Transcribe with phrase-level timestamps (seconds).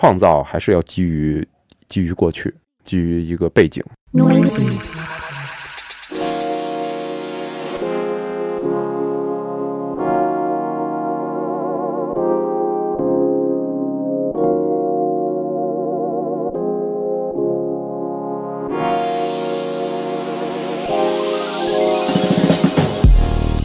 [0.00, 1.44] 创造还是要基于
[1.88, 2.54] 基于过去，
[2.84, 3.82] 基于一个背景。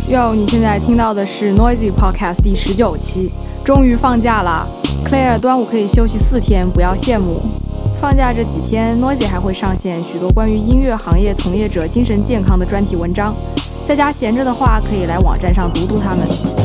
[0.09, 3.31] 哟，你现在听到的是 Noisy Podcast 第十九期，
[3.63, 4.67] 终于放假了
[5.05, 7.39] ！Claire，端午可以休息四天，不要羡慕。
[8.01, 13.33] 放假这几天，Nose 还会上线许多关于音乐行业从业者精神健康的专题文章，
[13.87, 16.62] 在家闲着的话，可以来网站上读读他们。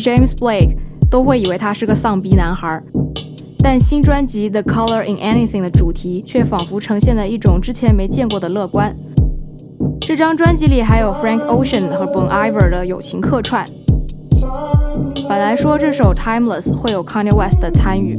[0.00, 0.76] James Blake
[1.10, 2.82] 都会以为他是个丧逼男孩，
[3.62, 8.94] 但新专辑《The Color in Anything》的主题却仿佛呈现了一种之前没见过的乐观。
[10.00, 13.64] 这张专辑里还有 Frank Ocean 和 Bon Iver 的友情客串。
[15.28, 18.14] 本来说这首《Timeless》会有 Kanye West 的参与，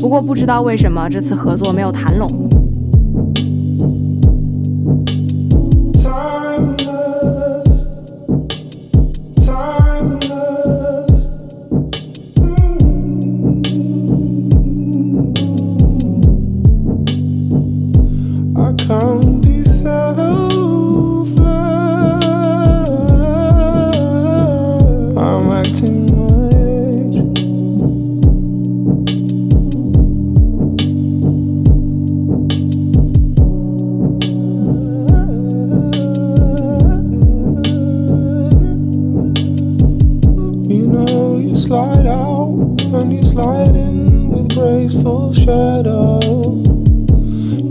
[0.00, 2.28] 不过不知道为什么这次合作没有谈拢。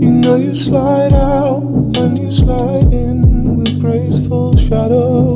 [0.02, 5.31] You know you slide out and you slide in with graceful shadows.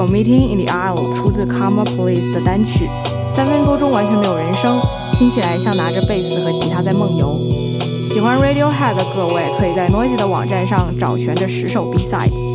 [0.00, 2.88] 首 Meeting in the Aisle 出自 Karma Police 的单曲，
[3.28, 4.80] 三分多钟完全没有人声，
[5.18, 7.38] 听起来像拿着贝斯和吉他在梦游。
[8.02, 12.49] 喜欢 Radiohead 的各位可以在 Noisy 的网站上找全这十首 B-side。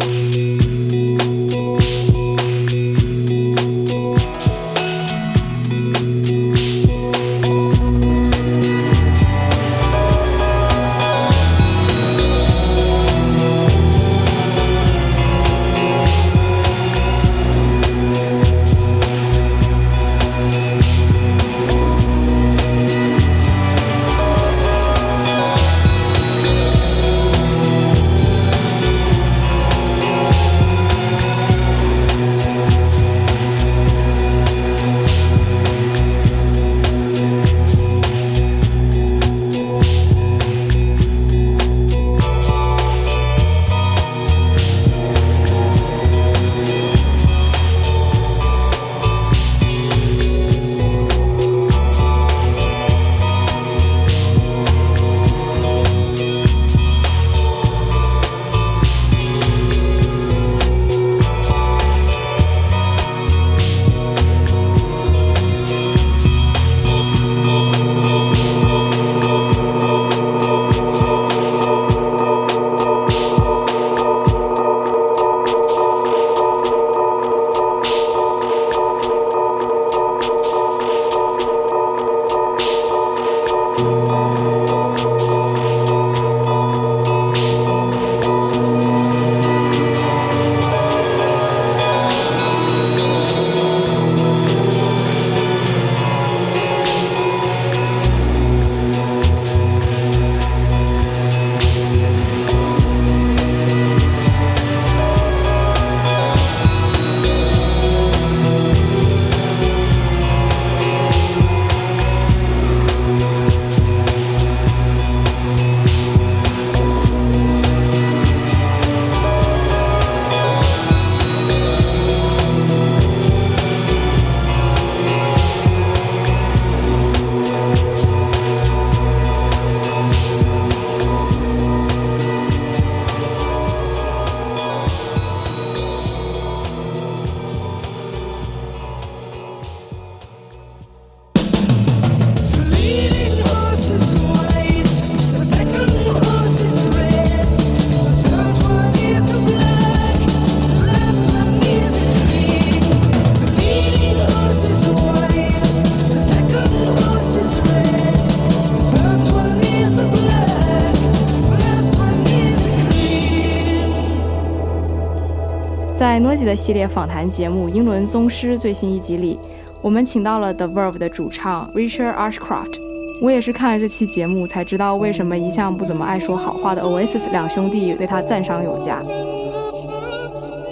[166.56, 169.38] 系列访谈节目《英伦宗师》最新一集里，
[169.82, 172.80] 我们请到了 The Verve 的主唱 Richard Ashcroft。
[173.22, 179.02] 我也是看了这期节目才知道，为什么一向不怎么爱说好话的 Oasis 两兄弟对他赞赏有加。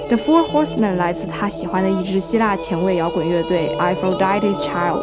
[0.09, 5.01] The Four Horsemen 来自他喜欢的一支希腊前卫摇滚乐队 Aphrodite's Child。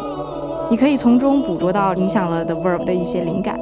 [0.69, 3.59] 你可以从中捕捉到影响了 The Verve 的一些灵感。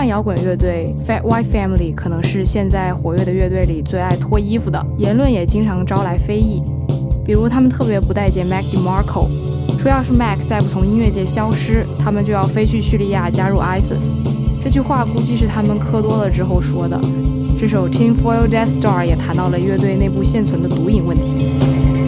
[0.00, 6.62] 幻摇滚乐队 Fat White Family 可能是现在活跃的乐队里最爱脱衣服的，言论也经常招来非议。
[7.22, 9.28] 比如他们特别不待见 Mac DeMarco，
[9.78, 14.00] 说要是 Mac 再不从音乐界消失，他们就要飞去叙利亚加入 ISIS。
[14.64, 16.98] 这句话估计是他们磕多了之后说的。
[17.60, 21.99] 这首 Tin Foil Death Star 也谈到了乐队内部现存的毒瘾问题。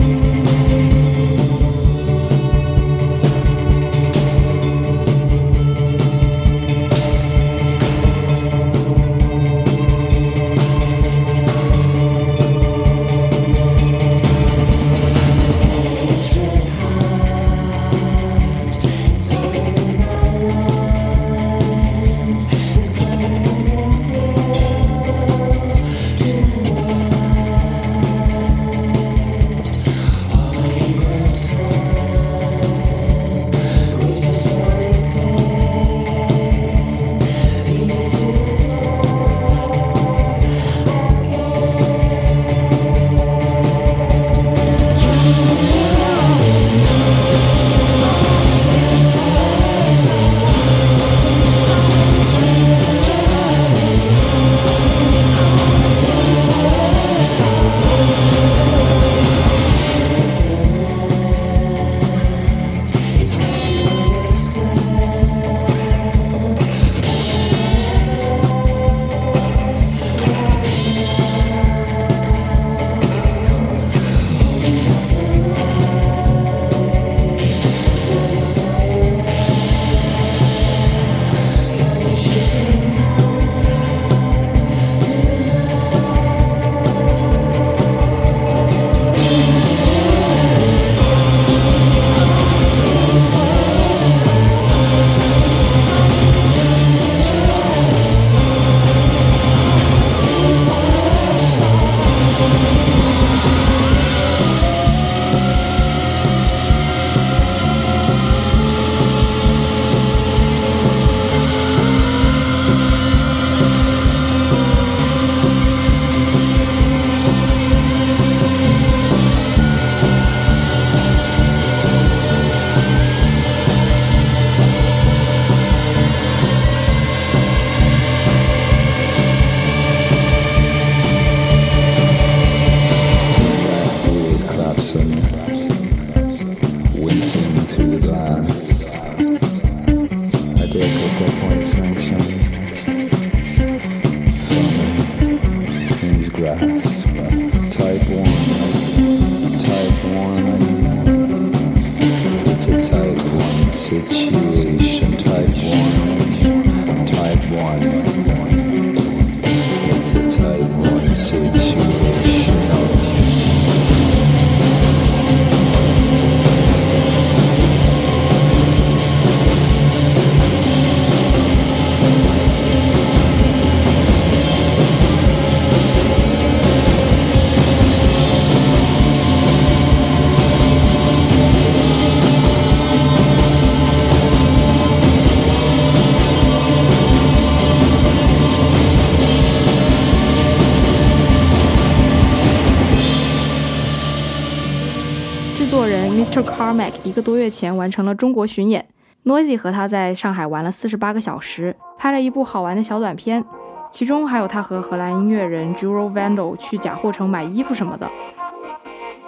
[197.03, 198.87] 一个多月前完成了中国巡演
[199.25, 203.45] ，Noisy 和他在上海玩了四十八个小时，拍了一部好玩的小短片，
[203.91, 208.09] 其中还有他和荷兰音乐人 Juro Vandal 去假货城买衣服什么的。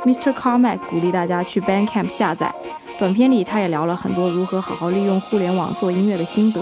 [0.05, 0.33] Mr.
[0.33, 2.55] Carmack 鼓励大家去 Bandcamp 下载，
[2.99, 6.61] 短片里他也聊了很多如何好好利用互联网做音乐的心得。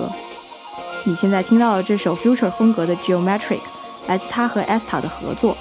[1.04, 3.60] 你现在听到的这首 Future 风格的 Geometric，
[4.08, 5.56] 来自他和 Esta 的合作。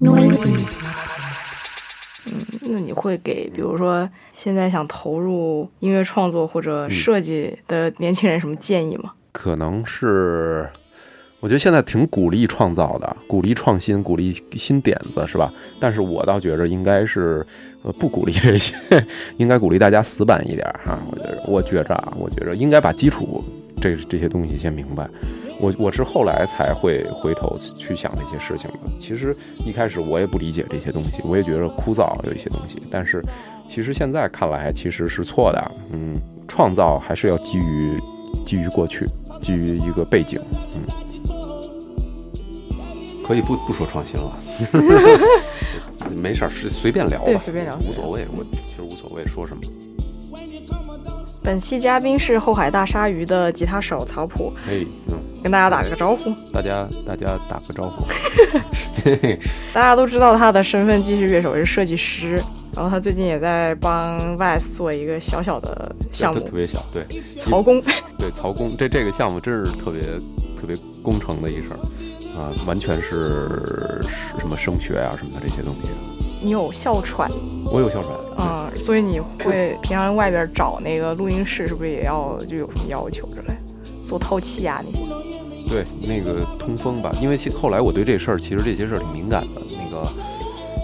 [0.00, 0.36] 嗯，
[2.62, 9.12] 那你会给比如说现在想投入音乐创作或者设计的年轻人什么建议吗？
[9.32, 10.68] 可能是，
[11.40, 15.52] 我觉得现在挺鼓励创造的，鼓励创新，鼓励新点子，是吧？
[15.78, 17.46] 但是我倒觉着应该是，
[17.82, 18.74] 呃，不鼓励这些，
[19.36, 20.98] 应该鼓励大家死板一点哈。
[21.10, 23.44] 我觉着，我觉着啊，我觉着应该把基础
[23.80, 25.08] 这这些东西先明白。
[25.60, 28.78] 我我是后来才会回头去想这些事情的。
[28.98, 32.82] 其实一开始我也不理解这些东西，我也觉得枯燥有一些东西。
[32.90, 33.22] 但是
[33.68, 35.72] 其实现在看来其实是错的。
[35.92, 38.00] 嗯，创造还是要基于
[38.44, 39.06] 基于过去。
[39.40, 40.38] 基于一个背景，
[40.74, 40.82] 嗯，
[43.26, 44.38] 可以不不说创新了，
[46.14, 49.62] 没事儿，是随便聊吧，随便聊，无所谓，我其实无所谓说什么。
[51.42, 58.04] 本期嘉宾是后海大鲨鱼的吉他手曹普，嘿，嗯，跟大家打个招呼，大家大家打个招呼，
[59.72, 62.40] 大家都知道他的身份既是乐手，也是设计师。
[62.72, 67.04] 然后他最近也在帮 VICE 做一个小小的项目，特别小，对，
[67.40, 67.80] 曹工，
[68.16, 70.00] 对，曹工，这这个项目真是特别
[70.60, 71.78] 特别工程的一事儿。
[72.38, 74.00] 啊，完全是
[74.38, 75.90] 什么声学啊什么的这些东西。
[76.40, 77.30] 你有哮喘？
[77.70, 83.54] 我有哮喘，嗯，所以你会平常外边找那个录音室，是不是也要就有什么要求之类，
[84.08, 85.04] 做透气啊那些？
[85.68, 90.06] 对，那个通风吧，因为其后来我对这事儿其实这些事儿挺敏感的，那个。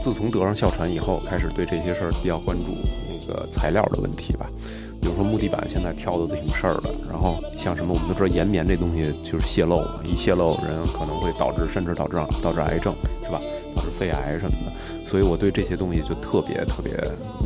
[0.04, 2.76] 自从得上哮喘以后，开始对这些事儿比较关注
[3.10, 4.46] 那个材料的问题吧。
[5.02, 13.40] 比如说木地板现在挑的都挺事儿的，然后像什么我们都知道岩棉这东西就是泄漏，一泄漏人可能会导致甚至导致导致癌症，是吧？
[13.74, 14.72] 导致肺癌什么的。
[15.08, 16.92] 所以我对这些东西就特别特别。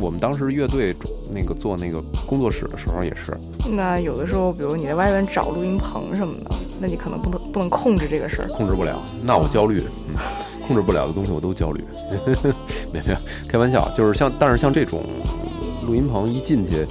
[0.01, 0.95] 我们当时乐队
[1.33, 3.37] 那个做那个工作室的时候也是。
[3.69, 9.81] 那有的时候，比如你在外面找录音棚什么的，那你可能不能不能控制这个事儿，控制不了，那我焦虑。
[10.09, 10.15] 嗯。
[10.67, 11.83] 控制不了的东西我都焦虑，
[12.93, 13.17] 没没有
[13.49, 15.03] 开玩笑，就是像但是像这种
[15.85, 16.87] 录音棚一进去，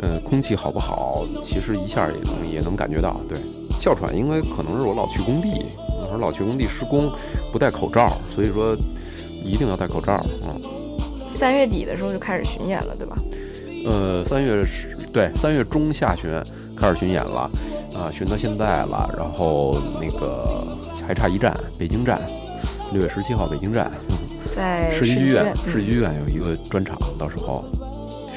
[0.00, 3.20] 呃，空气好不好，其实一下也能也能感觉到。
[3.28, 3.36] 对，
[3.80, 5.64] 哮喘应该可能是我老去工地，
[6.00, 7.10] 那时候老去工地施工，
[7.50, 8.76] 不戴口罩，所以说
[9.44, 10.24] 一定要戴口罩。
[10.48, 10.60] 嗯，
[11.28, 13.16] 三月底的时候就开始巡演了，对吧？
[13.86, 16.30] 呃，三月是对，三月中下旬
[16.76, 17.50] 开始巡演了，
[17.94, 20.76] 啊，巡到现在了，然后那个
[21.06, 22.20] 还差一站，北京站。
[22.92, 23.90] 六月十七号，北京站，
[24.54, 27.64] 在世纪剧院，世纪剧院有一个专场，到时候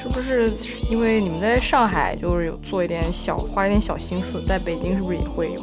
[0.02, 0.50] 是不是
[0.90, 5.62] 因为你们在上海就是有做一点小，花一点小心思，在北京是不是也会有？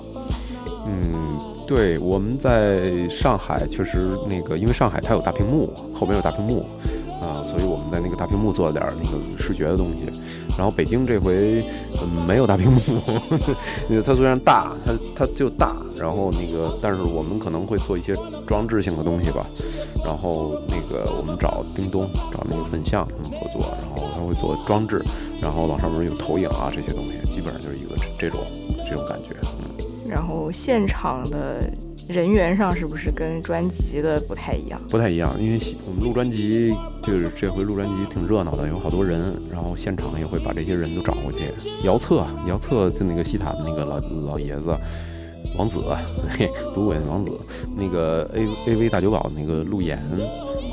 [0.87, 6.65] 嗯，对，我们在上海确实那个，因为上海它有大屏幕，后边有大屏幕
[7.21, 10.19] 啊，所以我们在那个大屏幕做了点那个视觉的东西。
[10.57, 11.61] 然后北京这回
[12.25, 12.79] 没有大屏幕，
[14.05, 15.75] 它虽然大，它它就大。
[15.97, 18.13] 然后那个，但是我们可能会做一些
[18.45, 19.45] 装置性的东西吧。
[20.05, 25.01] 然后那个，我们找叮咚，找那个粉象他们合作，然后他会做装置，
[25.41, 28.39] 然后往上面有投影啊这些东西，基本上就是一个这种
[28.87, 29.35] 这种感觉。
[30.07, 31.69] 然后现场的。
[32.07, 34.79] 人员上是不是跟专辑的不太一样？
[34.89, 41.51] 不太一样，因为我们录专辑就是这回录专辑挺热闹的，有好多人，然后现场也会把这些人都找过去。
[41.83, 43.99] 姚策，姚策就那个西塔的那个老
[44.33, 44.77] 老爷子，
[45.57, 45.79] 王子，
[46.29, 47.31] 嘿，赌鬼王子，
[47.75, 49.99] 那个 A A V 大酒保那个陆岩，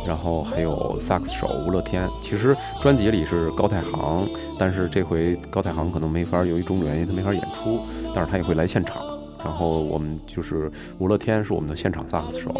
[0.06, 2.06] 然后还有萨克斯手吴乐天。
[2.20, 7.80] 其实专辑里是高太行，但是这回高太行可能没法，由于种种原因他没法演出，
[8.14, 9.02] 但是他也会来现场。
[9.44, 12.54] 然后我们就是吴乐天是我们的现场萨克斯手，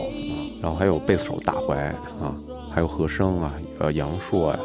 [0.61, 1.77] 然后还有贝斯手大怀
[2.21, 2.35] 啊，
[2.71, 4.59] 还有和声啊，呃杨硕呀。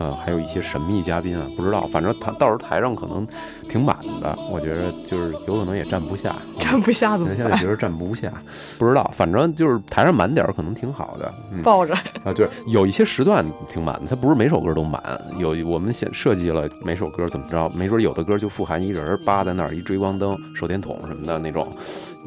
[0.00, 3.26] 呃，还有一些神秘嘉宾啊，不知道，反正他到时候台上可能
[3.68, 7.36] 挺满的，我觉得就是有可能也站不下，站不下怎么？
[7.36, 8.32] 现在觉得站不下，
[8.78, 11.92] 不知道，反正就是台上满点儿可能挺好的，抱着
[12.24, 15.02] 啊，就是有一些时段挺满的，它不是每首歌都满，
[15.36, 21.70] 有我们先设计了每首歌怎么着，没准有的歌就富含一人扒在那儿，一追光灯、手电筒什么的那种，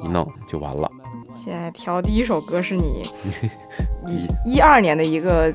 [0.06, 0.88] 一弄就完了。
[1.34, 3.02] 现在调第一首歌是你
[4.46, 5.52] 一一二年的一个。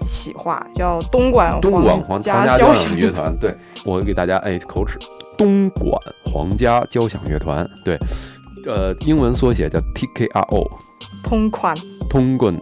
[0.00, 4.98] 企划叫东莞东莞皇家交响乐团，对我给大家哎口齿，
[5.36, 7.98] 东莞皇家交响乐团，对，
[8.66, 10.68] 呃，英文缩写叫 TKRO，
[11.22, 11.74] 通款。
[12.08, 12.52] 通棍，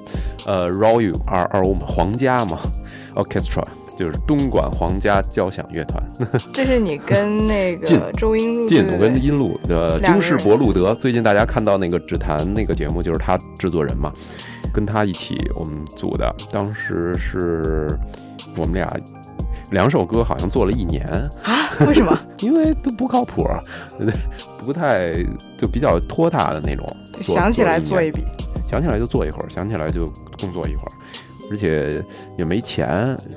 [0.45, 2.59] 呃，Royal R R O 嘛，皇家嘛
[3.15, 3.63] ，Orchestra
[3.99, 6.03] 就是东莞皇家交响乐团。
[6.53, 14.13] 这是你跟那个周英路，进我跟音路的京世博路德，最近大家看到那个指弹那个节目，就是他制作人嘛。
[14.73, 17.89] 跟他一起我们组的，当时是
[18.57, 18.89] 我们俩
[19.71, 21.05] 两首歌，好像做了一年
[21.45, 21.71] 啊？
[21.87, 22.17] 为什么？
[22.41, 23.47] 因为都不靠谱，
[24.65, 25.13] 不太
[25.57, 26.87] 就比较拖沓的那种。
[27.21, 28.25] 想起来做一笔，
[28.65, 30.91] 想起来就做一会儿，想起来就工作一会儿，
[31.51, 32.03] 而且
[32.39, 32.87] 也没钱，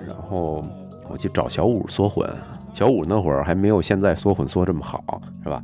[0.07, 0.61] 然后
[1.09, 2.29] 我去找小五缩混。
[2.73, 5.61] 小五那会儿还没有现在缩混缩这么好，是吧？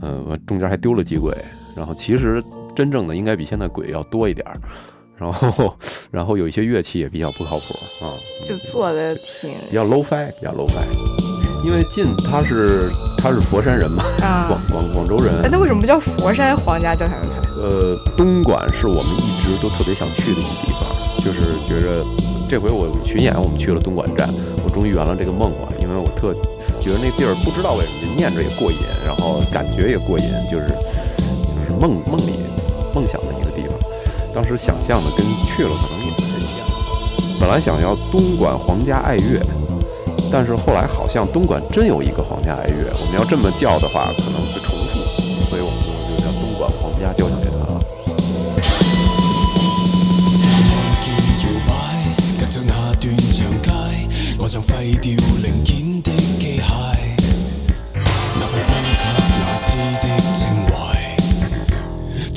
[0.00, 1.36] 嗯，我中间还丢了几轨，
[1.76, 2.42] 然后其实
[2.74, 4.54] 真正的应该比现在轨要多一点儿，
[5.16, 5.74] 然后
[6.10, 7.74] 然后有一些乐器也比较不靠谱
[8.04, 8.12] 啊，
[8.46, 10.84] 就做的挺比较 low fi，比较 low fi，
[11.64, 14.04] 因为晋他是他是佛山人嘛，
[14.48, 17.64] 广广广州人，那为什么不叫佛山皇家交响乐团？
[17.64, 22.04] 呃，东莞是我们一直都特别想去的一个地方，就是觉着
[22.48, 24.28] 这回我巡演我们去了东莞站，
[24.64, 26.34] 我终于圆了这个梦了，因为我特。
[26.78, 32.38] 觉得那地儿不知道为什么念着也过瘾，然后感觉也过瘾，就是就是梦梦里
[32.94, 33.45] 梦想的一个。
[34.36, 36.66] 当时想象的跟去了可能也不太一样。
[37.40, 39.40] 本来想要东莞皇家爱乐，
[40.30, 45.00] 但是后来好像东莞真有一个皇家爱乐，我们要这么叫的话可能会重复，
[45.48, 47.80] 所以我们就叫东莞皇家交响乐团了。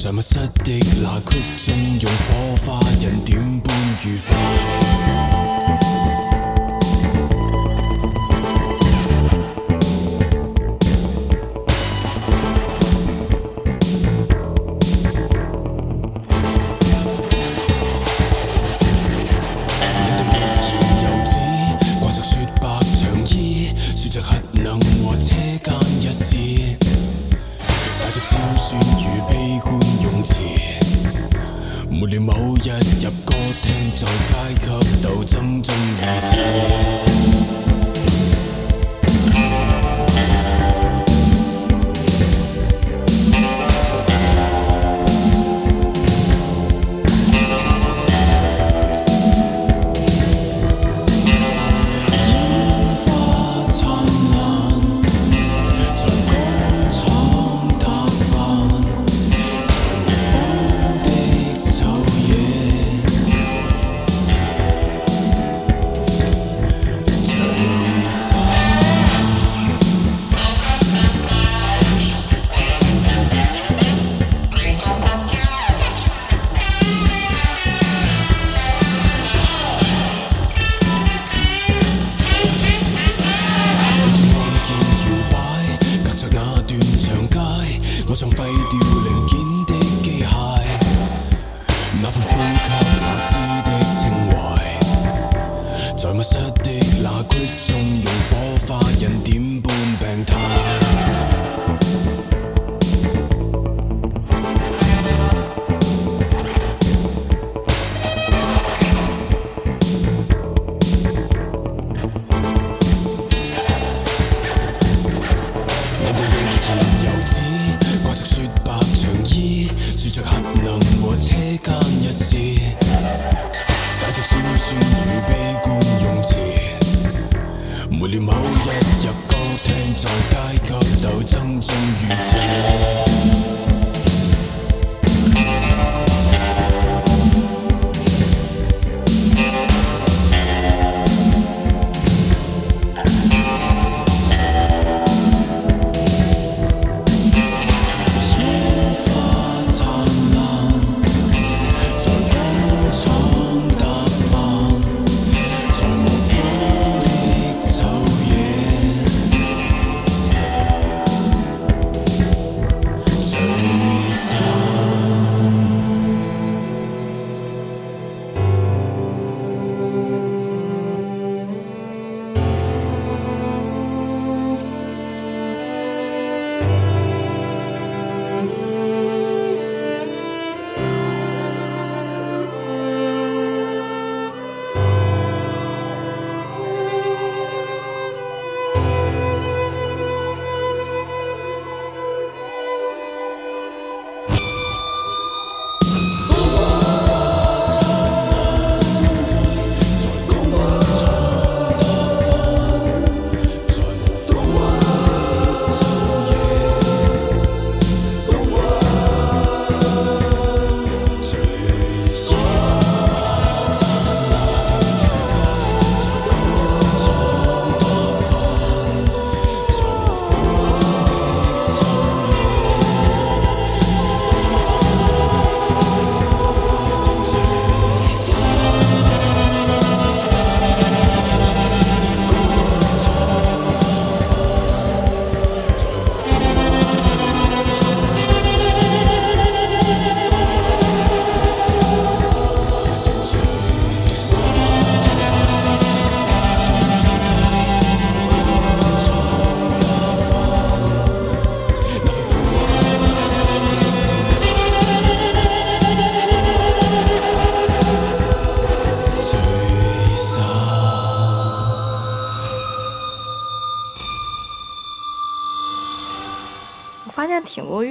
[0.01, 5.59] 在密室的那曲中，用火花引点般愉快。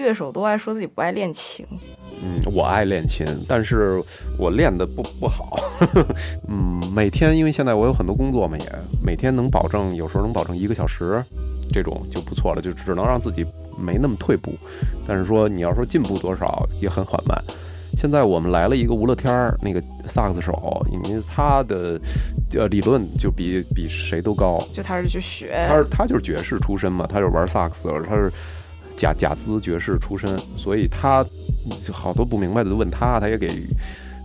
[0.08, 1.64] 乐手都爱说自己不爱练琴。
[2.22, 4.02] 嗯，我爱练琴，但是
[4.38, 5.60] 我练的不不好。
[6.48, 8.64] 嗯，每天因为现在我有很多工作嘛，也
[9.04, 11.22] 每天能保证，有时候能保证一个小时，
[11.70, 13.44] 这种就不错了，就只能让自己
[13.78, 14.54] 没那么退步。
[15.06, 17.38] 但是说你要说进步多少，也很缓慢。
[17.94, 22.00] 现在我们来了一个吴乐天儿，那个萨克斯手，因为他的
[22.54, 28.30] 呃理论就比比谁都高，就他是去学，他是他就是爵士出身嘛，他就玩萨克斯，他是
[28.98, 31.24] 贾贾斯爵士出身，所以他
[31.92, 33.48] 好多不明白的都问他，他也给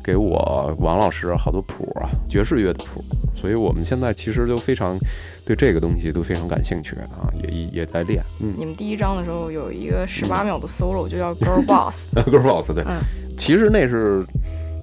[0.04, 3.00] 给我王老师好多谱啊，爵士乐的谱，
[3.36, 4.98] 所以我们现在其实都非常
[5.46, 8.24] 对这个东西都非常感兴趣啊，也也在练。
[8.42, 13.00] 嗯，你们第一章的时候有一个十八秒的 solo，就叫 Girl Boss，Girl Boss 对，嗯，
[13.38, 14.26] 其实那是。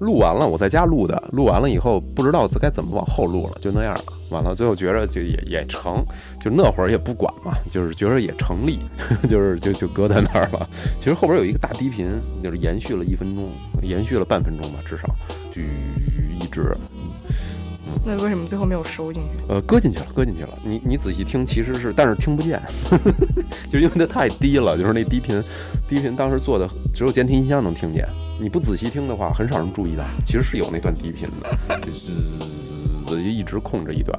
[0.01, 1.23] 录完了，我在家录的。
[1.33, 4.05] 录完了以后，不知道该怎么往后录了，就那样了。
[4.31, 6.05] 完了，最后觉着就也也成，
[6.41, 8.79] 就那会儿也不管嘛，就是觉着也成立，
[9.29, 10.67] 就是就就搁在那儿了。
[10.99, 13.49] 其实后边有一个大低频，就是延续了一分钟，
[13.83, 15.09] 延续了半分钟吧，至少
[15.53, 16.77] 就一直。
[18.05, 19.39] 那为什么最后没有收进去？
[19.49, 20.59] 呃，搁进去了，搁进去了。
[20.65, 22.61] 你你仔细听，其实是，但是听不见，
[23.71, 25.43] 就因为它太低了，就是那低频，
[25.89, 28.09] 低频当时做的只有监听音箱能听见。
[28.41, 31.81] 你不仔细听的话，很少人注意到，其实是有那段低频的，
[33.07, 34.19] 就是一直空着一段。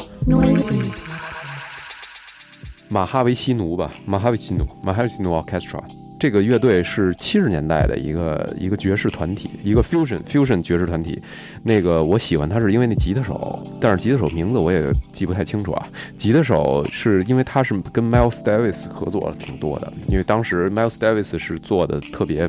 [2.89, 5.81] 马哈维西奴吧，马哈维西奴，马哈维西奴 Orchestra。
[6.21, 11.19] 这个乐队是七十年代的一个一个爵士团体，一个 fusion fusion 爵士团体。
[11.63, 15.87] 那个我喜欢他是因为那吉他手，但是吉他手名字我也记不太清楚啊。
[16.15, 22.47] 吉他手是因为他是跟 Miles Davis 合作挺多的，因为当时 Miles Davis 是做的特别。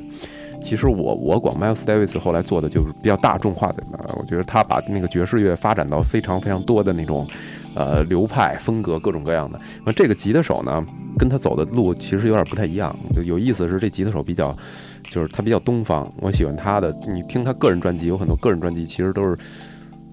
[0.61, 3.83] 其实我我管 Miles Davis 后来做的就是比较大众化的，
[4.19, 7.27] 我觉得他把那个爵士乐发展到非常非常多的那种
[7.75, 9.61] 呃流派风格各种各样的。
[9.85, 10.85] 那这个吉他手呢？
[11.19, 12.95] 跟他走的路其实有点不太一样。
[13.27, 14.57] 有意思是这吉他手比较，
[15.03, 16.91] 就是他比较东方，我喜欢他的。
[17.07, 19.37] 你听他个人专辑，有很多个人专辑其实都是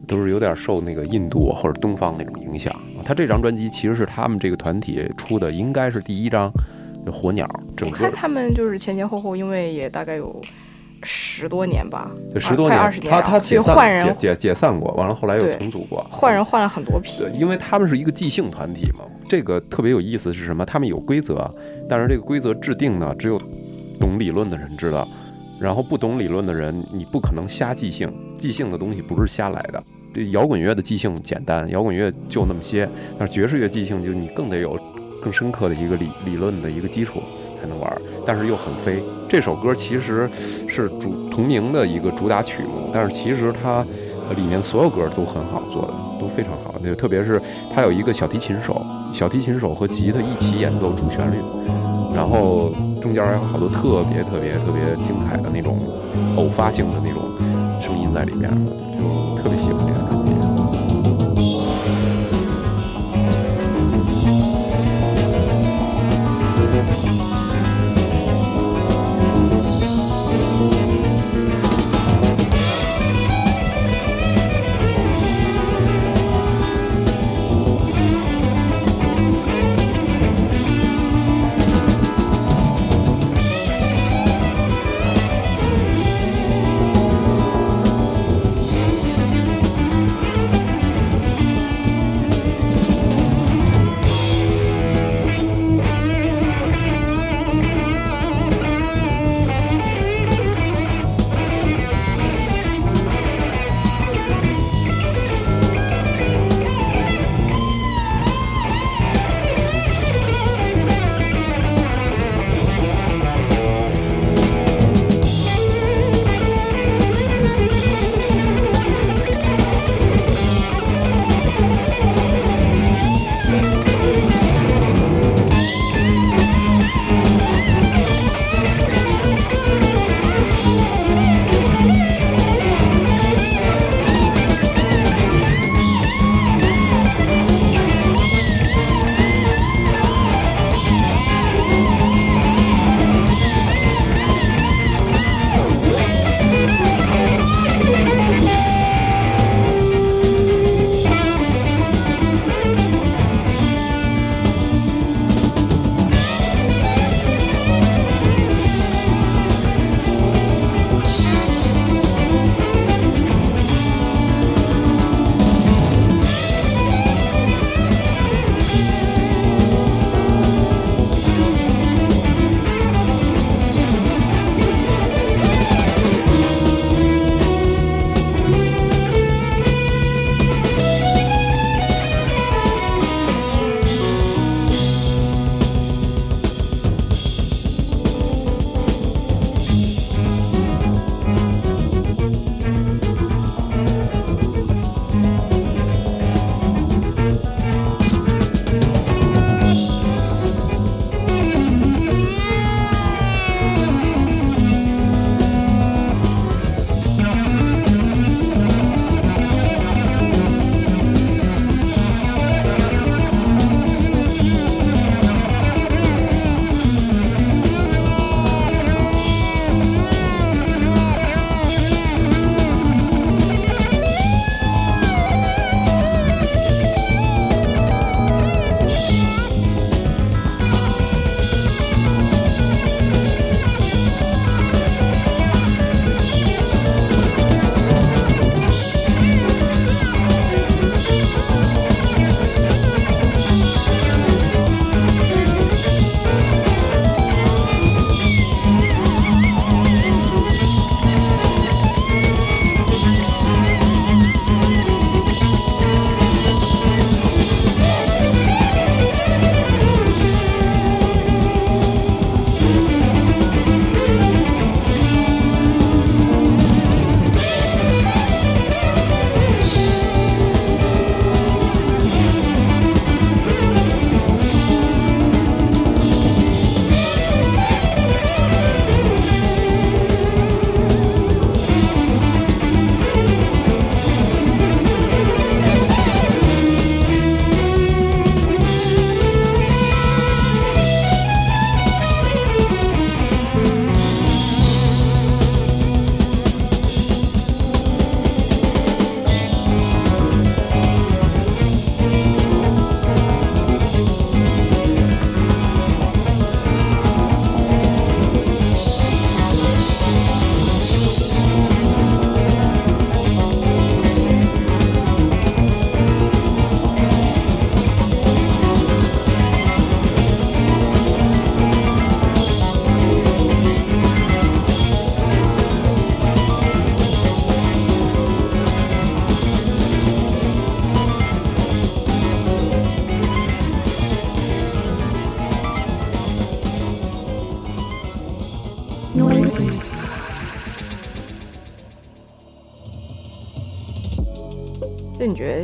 [0.06, 2.74] 都是有点受那个印度或者东方那种影响。
[3.06, 6.52] 他这张专辑其实是他们这个团体出的，应该是第一张
[7.10, 7.46] 《火鸟》。
[7.78, 10.42] 整个他们就是前前后后，因为也大概有。
[11.04, 13.12] 十多年吧，就十多年，二十年。
[13.12, 17.24] 他他解换人解解散过，完了后来又重组过，换人换了很多批。
[17.34, 20.66] 因为他们是一个即兴团体嘛，这个特别有意思是什么？
[20.66, 21.50] 他们有规则，
[21.88, 23.40] 但是这个规则制定呢，只有
[24.00, 25.08] 懂理论的人知道，
[25.60, 28.12] 然后不懂理论的人，你不可能瞎即兴。
[28.38, 29.82] 即兴的东西不是瞎来的。
[30.14, 34.78] 这摇滚乐的即兴简单，摇滚乐就那么些，但是爵士乐即兴就你更得有
[35.22, 37.22] 更深刻的一个理理论的一个基础。
[37.60, 37.92] 才能玩，
[38.26, 39.04] 但是又很飞。
[39.28, 40.30] 这首歌其实
[40.68, 43.86] 是主同名的一个主打曲目，但是其实它
[44.36, 46.76] 里面所有歌都很好做的，都非常好。
[46.82, 47.42] 那特别是
[47.74, 48.82] 它有一个小提琴手，
[49.14, 51.36] 小提琴手和吉他一起演奏主旋律，
[52.16, 55.78] 然后中间还有好多特别特别特别精彩的那种
[56.36, 57.22] 偶发性的那种
[57.82, 58.50] 声音在里面，
[58.98, 59.29] 就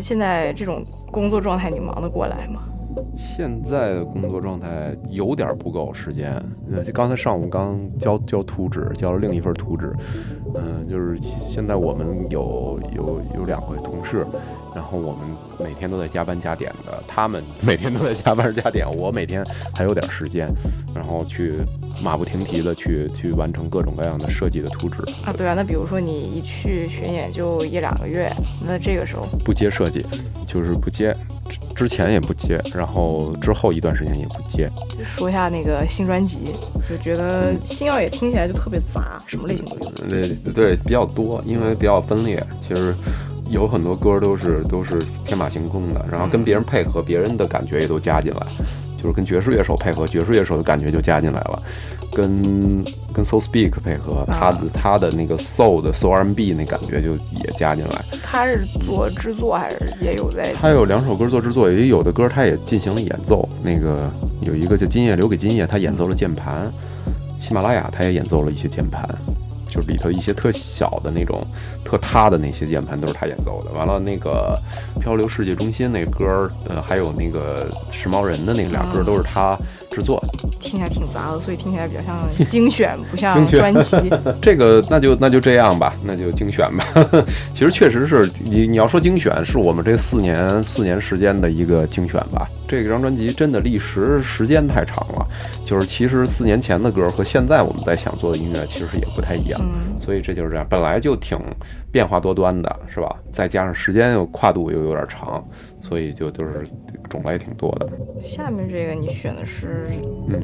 [0.01, 2.61] 现在这种工作状态，你忙得过来吗？
[3.13, 6.31] 现在的工作状态有点不够时间。
[6.71, 9.93] 呃，刚才上午刚交交图纸，交了另一份图纸。
[10.53, 14.25] 嗯，就是现在我们有有有两位同事，
[14.75, 15.21] 然后我们
[15.57, 17.01] 每天都在加班加点的。
[17.07, 19.41] 他们每天都在加班加点，我每天
[19.73, 20.47] 还有点时间，
[20.93, 21.53] 然后去
[22.03, 25.01] 马不停蹄的去去完成各种各样的设计的图纸。
[25.25, 28.29] 啊，对啊，那比如说你一去巡演就一两个月，
[28.67, 30.05] 那这个时候不接设计，
[30.45, 31.15] 就是不接。
[31.75, 34.69] 之前也不接，然后之后一段时间也不接。
[35.03, 36.39] 说一下那个新专辑，
[36.89, 39.91] 就觉得星耀也听起来就特别杂，什么类型都有。
[40.07, 42.41] 对对，比较多，因为比较分裂。
[42.65, 42.95] 其实
[43.49, 48.47] 有很多歌都是都是天马行空的，然后跟别人配合，别人的感觉也都加进来，
[48.97, 51.61] 就是跟爵士乐手配合，爵士乐手的感觉就加进来了。
[52.13, 52.83] 跟
[53.13, 58.05] 跟 Soul Speak 配合，他的他的那个 Soul 的 Soul R&B 那感觉就也加进来。
[58.23, 60.53] 他是做制作还是也有在？
[60.53, 63.47] 他有两首歌做制作，也有的歌他也进行了演奏。
[63.61, 64.09] 那个
[64.41, 66.71] 有一个叫《今夜留给今夜》，他演奏了键盘。
[67.41, 69.07] 喜马拉雅他也演奏了一些键盘，
[69.75, 71.45] 就是里头一些特小的那种
[71.83, 73.71] 特塌的那些键盘都是他演奏的。
[73.71, 74.57] 完了那个
[75.01, 79.57] 《漂流世界中心》那歌，呃，还有那个时髦人的那俩歌都是他。
[79.95, 80.21] 制作
[80.59, 83.95] 听起来挺杂的，所以听起来比较像精选，不像专辑。
[84.41, 86.85] 这个那就那就这样吧，那就精选吧。
[87.53, 92.49] 其实确实是你你要说精选，是我们这四年四年时间的一个精选吧。
[92.67, 95.25] 这张专辑真的历时时间太长了，
[95.65, 99.61] 就是其实四年前的歌和现在我们在想做的音乐其实也不太一样，
[100.03, 101.39] 所以这就是这样，本来就挺
[101.91, 103.15] 变化多端的，是吧？
[103.31, 105.41] 再加上时间又跨度又有点长。
[105.87, 106.63] 所以就就是
[107.09, 107.87] 种类挺多的。
[108.23, 109.87] 下面这个你选的是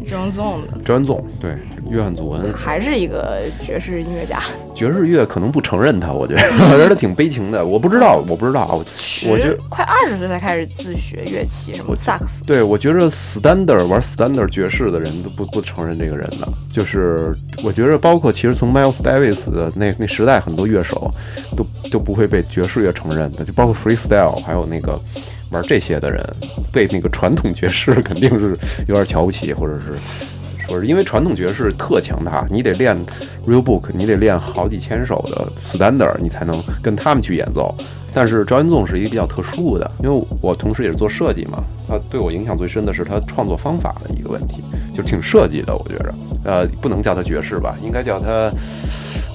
[0.06, 0.78] John Zone 的。
[0.86, 1.58] John Zone 对，
[1.90, 4.40] 约翰·祖恩还是一个爵士音乐家。
[4.76, 7.66] 爵士乐可能不承认他，我觉得 我觉得挺悲情的。
[7.66, 8.86] 我不知道，我不知道我
[9.32, 12.44] 我觉得快二十岁才开始自学乐器，什么萨克斯。
[12.44, 16.48] 对，我觉得 Standard 玩 Standard 爵士的人都不不承认这个人的。
[16.72, 21.12] 就是我觉得，包括其实从 Miles Davis 的那那时代，很多乐手
[21.58, 25.00] 都都不会被爵士乐承认的，就包括 Freestyle，还有那个。
[25.52, 26.26] 玩这些的人，
[26.72, 29.94] 被那个传统爵士肯定是有点瞧不起，或者是
[30.68, 32.98] 说是因为传统爵士特强大，你得练
[33.46, 37.76] real book，你得练好几千首的 standard，你才能跟他们去演奏。
[38.14, 44.62] 但是赵云纵是一个比较特殊的，因为我同时也是做设计嘛，他对我影响最深的是他创作方法的一个问题，
[44.94, 48.52] 就挺设计的，我觉着，呃，不能叫他爵士吧，应该叫他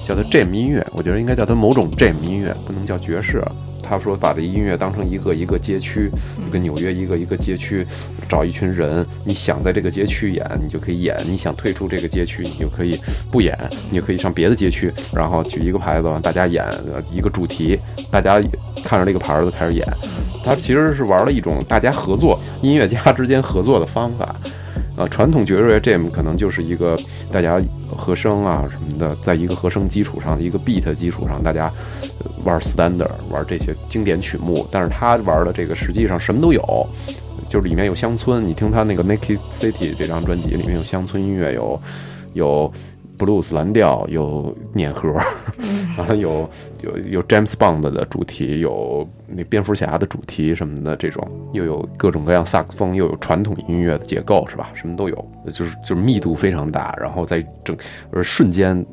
[0.07, 3.43] 叫他 jam 音乐，我觉得应该叫他某种 jam 音乐，不能叫爵士。
[3.87, 6.09] 他说：“把这音乐当成一个一个街区，
[6.45, 7.85] 就跟纽约一个一个街区，
[8.27, 12.99] 找一群人，你想在这个街区演，你就可以演；你想退出这个街区，你就可以
[13.31, 13.57] 不演，
[13.89, 14.91] 你就可以上别的街区。
[15.13, 16.65] 然后举一个牌子，大家演
[17.11, 17.79] 一个主题，
[18.11, 18.41] 大家
[18.83, 19.85] 看着这个牌子开始演。
[20.43, 24.35] 他其实是玩了一种大家合作，音乐家之间合作的方法。
[24.97, 26.97] 呃，传统爵士乐 jam 可能就是一个
[27.31, 31.71] 大家和声啊什么的，在一个和声基础上，一个 beat 基础上，大家。”
[32.45, 36.63] 玩 standard，玩这些经典曲目，但是他玩的这个实际上什么都有，
[37.49, 38.45] 就是里面有乡村。
[38.45, 41.81] 你听他那个 Naked City 这张专辑，里面有乡村音乐，有
[42.33, 42.71] 有
[43.17, 45.09] blues 蓝调，有碾核，
[45.97, 46.49] 完了有
[46.81, 54.69] 有有 James Bond 的主题，有那蝙蝠侠的主题什么的这种，又有各种各样萨克斯风，又有传统音乐的结构，是吧？
[54.73, 57.75] 什么都有，就是就是密度非常大，然后在整
[58.11, 58.85] 而瞬间。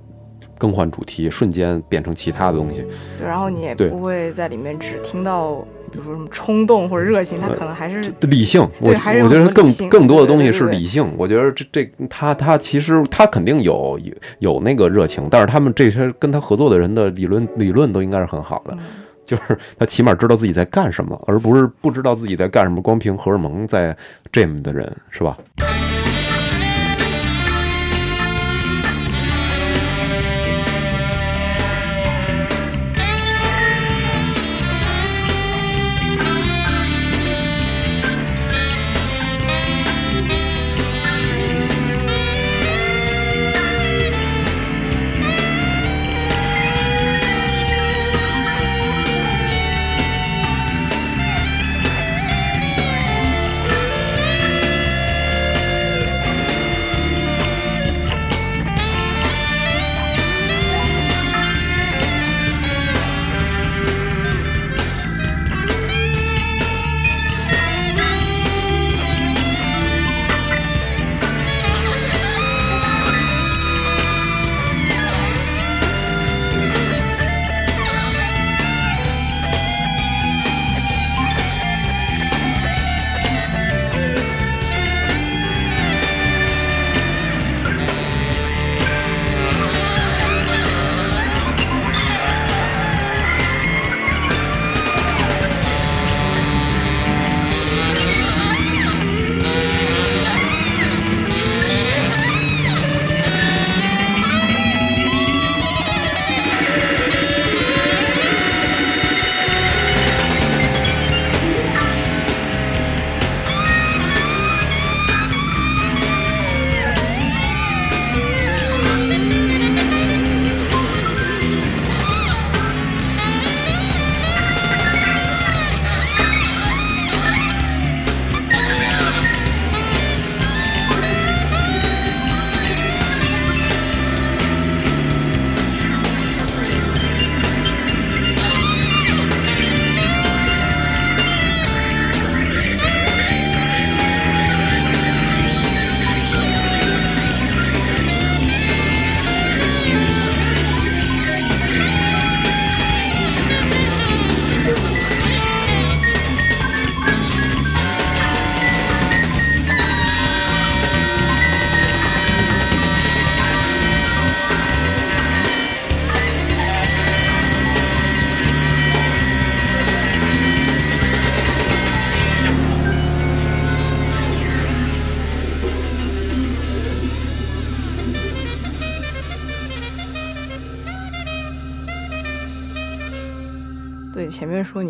[0.56, 2.86] 更换主题，瞬间变成其他的东西。
[3.18, 8.60] 对，然后你也不会在里面只听到，比如说什么冲动或者热情，他可能还是理性。
[8.80, 11.08] 我我觉得更更多的东西是理性。
[11.16, 18.76] 我觉得这这他他其实他肯定有有有那个热情，但是他们这些跟他合作的人的理论理论都应该是很好的，
[19.24, 23.96] 就是他起码知道自己在干什么，而不是不知道自己在干什么，光凭荷尔蒙在
[24.32, 25.38] jam 的人，是吧？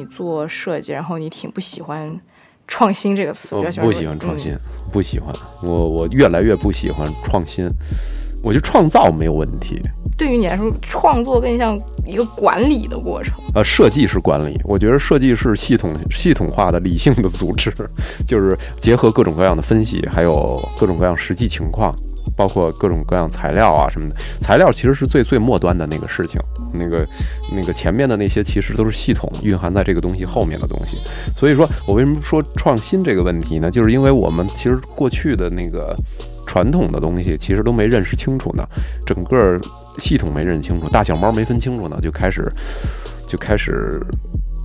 [0.05, 2.21] 你做设计，然后你挺不喜欢
[2.69, 4.61] “创新”这个词，我比较不喜欢创新嗯，
[4.93, 5.35] 不喜欢。
[5.63, 7.69] 我我越来越不喜欢创新。
[8.43, 9.81] 我觉得创造没有问题，
[10.19, 13.33] 对于你来说，创作更像一个管理的过程。
[13.55, 17.73] 呃，设计是管理，我觉得设计是系统系统化的、理性的组织，
[18.29, 21.97] 就是结合各种各样的分析，还有各种各样实际情况，
[22.37, 24.17] 包括各种各样材料啊什么的。
[24.41, 26.41] 材料其实是最最末端的那个事情，
[26.73, 27.07] 那个
[27.53, 30.99] 那个前面的那些其实都是系统蕴含在这个东西后面的东西。
[31.37, 33.71] 所以说我为什么说创新这个问题呢？
[33.71, 35.97] 就是因为我们其实过去的那个
[36.47, 38.67] 传统的东西其实都没认识清楚呢，
[39.07, 39.59] 整个
[39.99, 42.43] 系统没认清楚，大小猫没分清楚呢，就开始
[43.27, 44.01] 就开始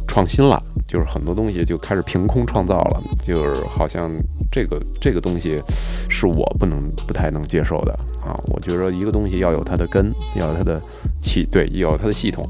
[0.10, 4.12] 创新了，就是很多东西就开始凭空创造了，就是好像
[4.51, 5.62] 这个这个东西
[6.10, 8.36] 是我不能不太能接受的啊。
[8.47, 10.82] 我觉得一个东西要有它的根，要有它的
[11.22, 12.43] 气，对，要有它的系统，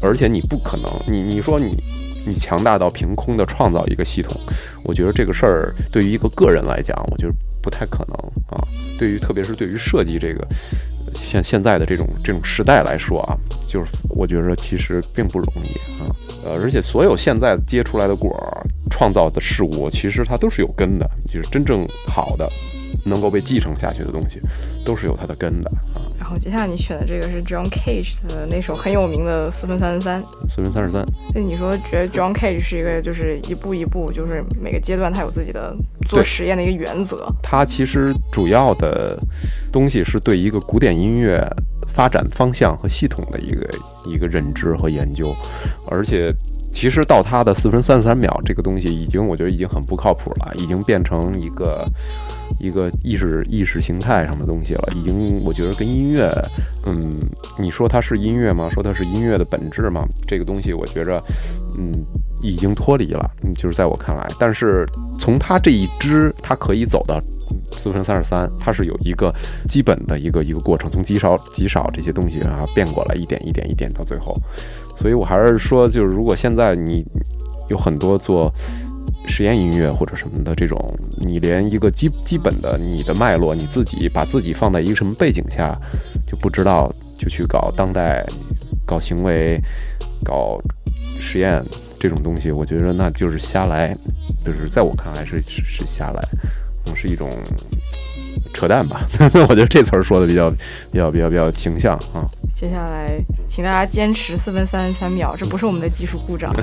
[0.00, 1.76] 而且你不可能，你你说你
[2.26, 4.40] 你强大到凭空的创造一个系统，
[4.82, 8.16] 我觉得这个事儿对于一个个人来讲，我觉得不太可能
[8.48, 8.64] 啊。
[8.98, 10.46] 对于特别是对于设计这个
[11.14, 13.36] 像现在的这种这种时代来说啊，
[13.72, 16.04] 就是我觉得其实并不容易啊。
[16.44, 18.60] 呃，而且所有现在结出来的果儿，
[18.90, 22.46] 创造的事物，其实它都是有根的，就是真正好的，
[23.06, 24.40] 能够被继承下去的东西，
[24.84, 26.02] 都是有它的根的啊。
[26.18, 30.22] 然后接下来你选的这个是 John Cage 的那首很有名的四分三十三。
[30.48, 31.04] 四分三十三，
[31.34, 35.74] 那你说觉得 John Cage 是一个就是一步一步，就是每个阶段他有自己的
[36.08, 37.26] 做实验的一个原则。
[37.42, 39.18] 他其实主要的
[39.72, 41.40] 东西是对一个古典音乐
[41.92, 43.68] 发展方向和系统的一个
[44.06, 45.34] 一个认知和研究，
[45.90, 46.32] 而且
[46.72, 51.86] 其实到它的四分三十三秒这个东西，已经我觉得已经很不靠谱了，已经变成一个
[52.58, 56.32] 一个意识意识形态上的东西了，已经我觉得跟音乐，
[56.86, 57.20] 嗯，
[57.58, 58.70] 你说它是音乐吗？
[58.72, 60.04] 说它是音乐的本质吗？
[60.26, 61.22] 这个东西我觉着，
[61.78, 61.92] 嗯，
[62.42, 64.86] 已经脱离了，嗯，就是在我看来，但是
[65.18, 67.20] 从它这一支，它可以走到
[67.72, 69.34] 四分三十三，它是有一个
[69.68, 74.36] 基本的一个一个过程，从极少极少这些东西啊变过来，一点一点一点到最后。
[75.00, 77.04] 所以我还是说，就是如果现在你
[77.68, 78.52] 有很多做
[79.26, 80.78] 实验音乐或者什么的这种，
[81.18, 85.76] 你连一个基基本的你的脉络，你自己把自己放在一个什么背景下
[86.26, 88.24] 就不知道，就去搞当代、
[88.86, 89.58] 搞行为、
[90.24, 90.60] 搞
[91.18, 91.62] 实验
[91.98, 93.96] 这种东西，我觉得那就是瞎来，
[94.44, 96.22] 就是在我看来是是瞎来，
[96.94, 97.30] 是一种
[98.52, 99.06] 扯淡吧。
[99.48, 100.50] 我觉得这词儿说的比较
[100.90, 102.24] 比较比较比较形象啊。
[102.54, 103.18] 接下来，
[103.48, 106.54] 请大家坚持四分三十三秒，这不是我们的技术故障。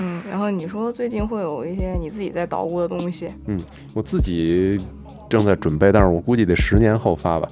[0.00, 3.58] 嗯，然后你你说最近会有一些你自己在捣鼓的东西，嗯
[3.94, 4.76] 我自己
[5.26, 7.48] 正在准备，但是我估计得十年后发吧，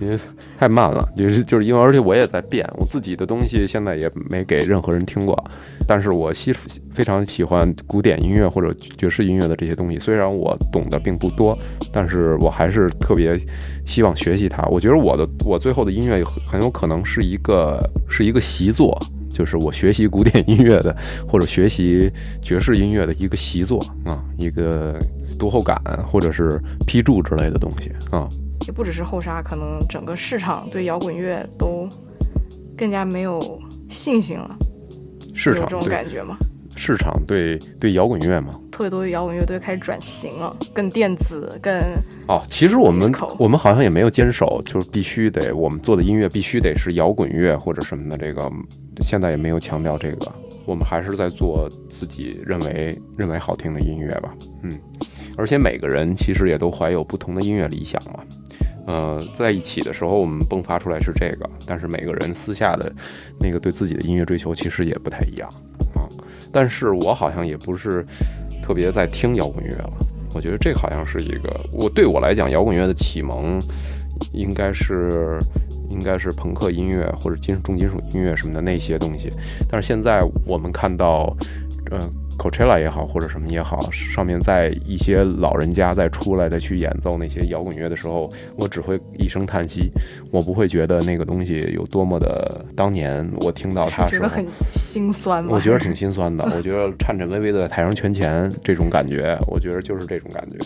[0.00, 0.16] 因为
[0.56, 1.04] 太慢了。
[1.16, 5.36] 就是就是因为而且我也在变，我自己的东西现在也没给任何人听过，
[5.84, 6.52] 但是我喜
[6.94, 9.98] 非常喜欢古典音乐或者爵士音乐的这些东西。
[9.98, 11.58] 虽然我懂得并不多，
[11.92, 13.36] 但是我还是特别
[13.84, 14.62] 希望学习它。
[14.66, 18.96] 我觉得我的我最后的音乐很有可能是一个是一个习作。
[19.40, 20.94] 就是我学习古典音乐的，
[21.26, 22.12] 或者学习
[22.42, 24.98] 爵士音乐的一个习作啊，一个
[25.38, 28.28] 读后感或者是批注之类的东西啊。
[28.66, 31.88] 也不只是后沙，可能整个市场对摇滚乐都
[32.76, 33.40] 更加没有
[33.88, 34.54] 信心了，
[35.34, 36.36] 市场有这种感觉吗？
[36.82, 41.78] 市场对对摇滚乐嘛，特别多摇滚乐队开始转型了，更电子，更
[42.26, 48.50] 哦，其实我们我们好像也没有坚守，就是必须得我们做的音乐必须得是摇滚乐或者什么的，这个
[49.02, 50.32] 现在也没有强调这个，
[50.64, 54.72] 我们还是在做自己认为认为好听的音乐吧，嗯，
[55.36, 58.20] 而且每个人其实也都怀有不同的音乐理想嘛。
[58.90, 62.92] 呃，在一起的时候，我们迸发出来是这个，但是每个人私下的
[63.38, 65.48] 那个对自己的音乐追求其实也不太一样
[65.94, 66.08] 啊。
[66.52, 68.04] 但是我好像也不是
[68.60, 69.92] 特别在听摇滚乐了，
[70.34, 73.60] 我觉得这好像是一个我对我来讲，摇滚乐的启蒙
[74.32, 75.38] 应该是
[75.88, 79.28] 应该是朋克音乐或者金属重金属音乐什么的那些东西。
[79.70, 81.36] 但是现在我们看到，
[81.92, 82.00] 呃，
[82.40, 89.92] Coachella 也好，或者什么也好，上面在一些老人家再出来再去演奏那些摇滚乐的时候，我只会一声叹息，
[90.32, 92.64] 我不会觉得那个东西有多么的。
[92.74, 95.50] 当年我听到他时候，很心酸吗？
[95.52, 96.42] 我觉得挺心酸的。
[96.56, 100.56] 我觉得颤颤巍巍的在台上圈钱这种感觉，我觉得就是这种感觉。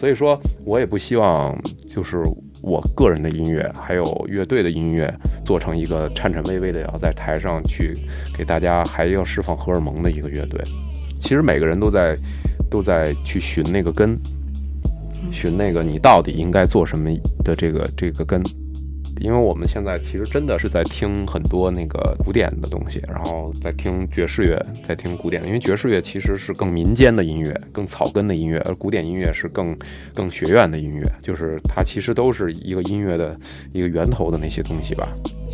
[0.00, 1.54] 所以说，我也不希望
[1.88, 2.22] 就是
[2.62, 5.12] 我个人的音乐，还有乐队的音乐，
[5.44, 7.92] 做成一个颤颤巍巍的要在台上去
[8.36, 10.60] 给大家还要释放荷尔蒙的一个乐队。
[11.24, 12.14] 其实每个人都在
[12.70, 14.16] 都在去寻那个根，
[15.32, 17.10] 寻那个你到底应该做什么
[17.42, 18.42] 的这个这个根。
[19.20, 25.42] 因为我们现在其实真的是在听很多那个古典的东西，然后在听爵士乐，在听古典。
[25.46, 29.74] 因为爵士乐其实是更民间的音乐，更草根的音乐，而古典音乐是更
[30.12, 33.38] 更学院的音乐，就是它其实都是一个音乐的
[33.72, 35.08] 一个源头的那些东西吧。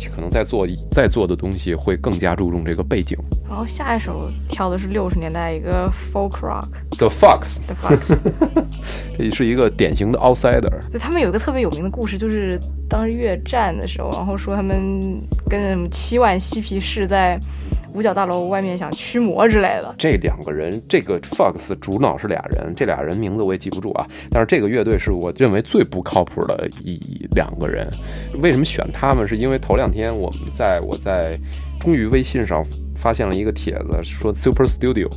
[0.09, 3.17] 可能在做在做的东西会更加注重这个背景。
[3.47, 8.19] 然后下一首跳的是六十年代一个 folk rock，The Fox，The Fox，
[9.17, 10.89] 这是一个典型的 outsider。
[10.91, 14.99] 对他们有一个特别有名的故事，就是当时越战的时候，然后说他们
[15.49, 17.39] 跟七万嬉皮士在。
[17.93, 24.05] 五角大楼外面想驱魔之类的，这两个人，这个 Fox 主脑是俩人，这俩人名字我也记不住啊。
[24.29, 26.99] 但是这个乐队是我认为最不靠谱的一
[27.35, 27.87] 两个人。
[28.41, 29.21] 为什么选他们？
[29.27, 31.39] 是因为头两天我们在我在
[31.79, 32.65] 终于微信上
[33.01, 35.09] 发现了一个帖子，说 Super Studio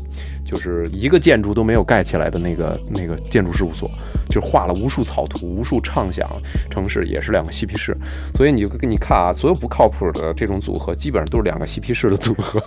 [0.45, 3.89] 就是一个建筑都没有盖起来的那个那个建筑事务所。
[4.31, 6.27] 就画了无数草图，无数畅想
[6.71, 7.95] 城市，也是两个嬉皮士，
[8.35, 12.59] 所以你就你看啊，所有不靠谱的这种组合，基本上都是两个嬉皮士的组合。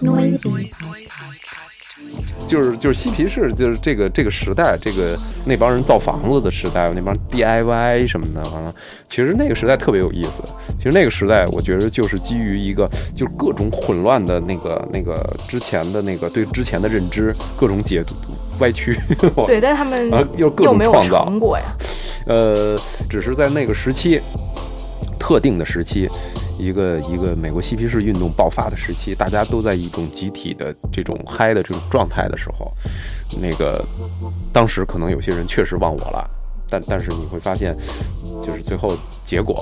[2.47, 8.73] 就是就是嬉皮士，就是这个这个时代，这个那帮人造房子的时代，那帮 DIY 什么的，完了，
[9.09, 10.43] 其实那个时代特别有意思。
[10.77, 18.13] 其实那个时代，我觉得就是基于一个，就是各种混乱的那个那个之前的那个对之前的认知，各种解读。
[18.59, 18.97] 歪曲，
[19.45, 21.65] 对，但他们又各种创造成果呀。
[22.25, 22.75] 呃，
[23.07, 24.19] 只是在那个时期，
[25.19, 26.09] 特定的时期，
[26.57, 32.71] 一个一个美国嬉皮士运动爆发的时期，大家都在一种集体的这种嗨的这种状态的时候，
[33.41, 33.83] 那个
[34.51, 36.29] 当时可能有些人确实忘我了，
[36.69, 37.75] 但但是你会发现，
[38.43, 39.55] 就是最后结果。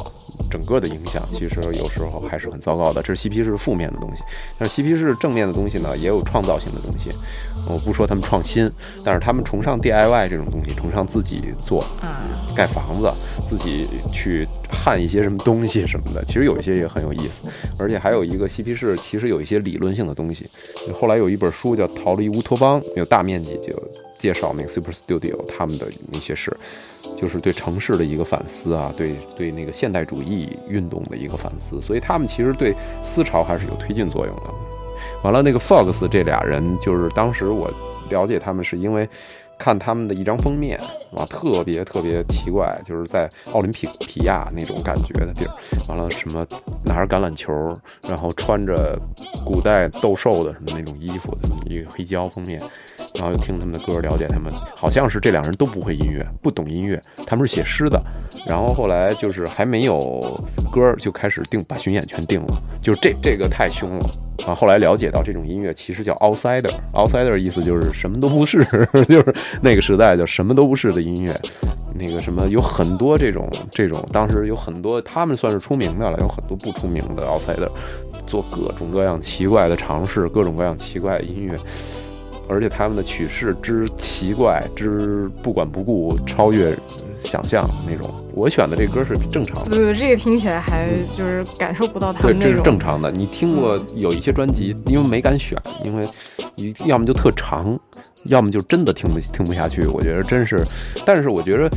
[0.49, 4.23] 整个的影响其实有时候还是很糟糕的，这是嬉皮士负面的东西。
[4.57, 7.11] 但是嬉皮士正面的东西呢，也有创造性的东西。
[7.67, 8.69] 我不说他们创新，
[9.03, 11.83] 但是他们崇尚 DIY 这种东西，崇尚自己做，
[12.55, 13.11] 盖房子，
[13.49, 16.23] 自己去焊一些什么东西什么的。
[16.25, 20.45] 其实有一些也很有意思，而且还有一个嬉皮士，其实有一些理论性的东西。
[20.93, 23.73] 后来有一本书叫《逃离乌托邦》，有大面积就
[24.19, 26.55] 介绍那个 Super Studio 他们的那些事。
[27.15, 34.43] 就是对城市的一个反思啊，对对那个现代主义运动的一个反思，所以他们其实对思潮还是有推进作用的。
[35.23, 37.71] 完了，那个 Fox 这俩人，就是当时我
[38.09, 39.07] 了解他们是因为。
[39.57, 40.79] 看他们的一张封面，
[41.11, 45.51] 哇，特别特别奇怪，就是在奥林匹皮亚那种感觉的地儿，
[45.89, 46.45] 完了什么
[46.83, 47.51] 拿着橄榄球，
[48.07, 48.99] 然后穿着
[49.45, 52.59] 古代斗兽的什么那种衣服的一个黑胶封面，
[53.15, 58.01] 然后又听他们的歌，了解他们，好像是这两人都不会音乐，不懂音乐，他们是写诗的，
[58.45, 60.19] 然后后来就是还没有
[60.71, 64.05] 歌就开始定，把巡演全定了，就这这个太凶了。
[64.47, 68.59] 啊，后来了解到这种音乐其实叫 outsider，outsider 意思就是什么都不是，
[69.09, 71.33] 就是那个时代叫什么都不是的音乐。
[71.97, 77.69] 那个什么有很多这种这种，当时有很多他们算是出名的了，有很多不出名的 outsider，
[78.27, 81.57] 做各种各样奇怪的尝试，各种各样奇怪的音乐。
[82.47, 86.77] 而且他们的曲式之奇怪之不管不顾，超越
[87.23, 88.13] 想象那种。
[88.33, 92.51] 我选的这歌是正常的，对，这个听起来还就是感受不到他们那种。
[92.51, 93.09] 这是正常的。
[93.09, 96.03] 你听过有一些专辑，因为没敢选，因为
[96.55, 97.79] 你要么就特长，
[98.25, 99.87] 要么就真的听不听不下去。
[99.87, 100.61] 我觉得真是，
[101.05, 101.71] 但是我觉得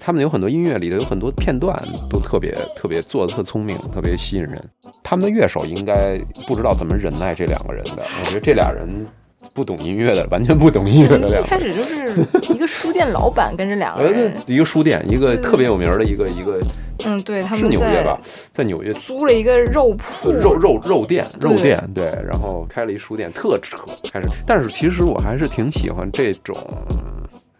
[0.00, 1.76] 他们有很多音乐里头有很多片段
[2.08, 4.60] 都特别特别做的特聪明，特别吸引人。
[5.04, 6.18] 他们的乐手应该
[6.48, 8.02] 不知道怎么忍耐这两个人的。
[8.24, 9.06] 我觉得这俩人。
[9.54, 11.40] 不懂音乐的，完全不懂音乐的 两个。
[11.40, 16.60] 一开始就是一个书店老板跟着两个人，一个书店，一个特别有名的一个一个。
[17.06, 18.20] 嗯，对，他们是纽约吧，
[18.52, 23.76] 在纽约租了一个肉铺，肉肉肉店，肉店，对，然后开了一书店，特扯。
[24.12, 26.54] 开始，但是其实我还是挺喜欢这种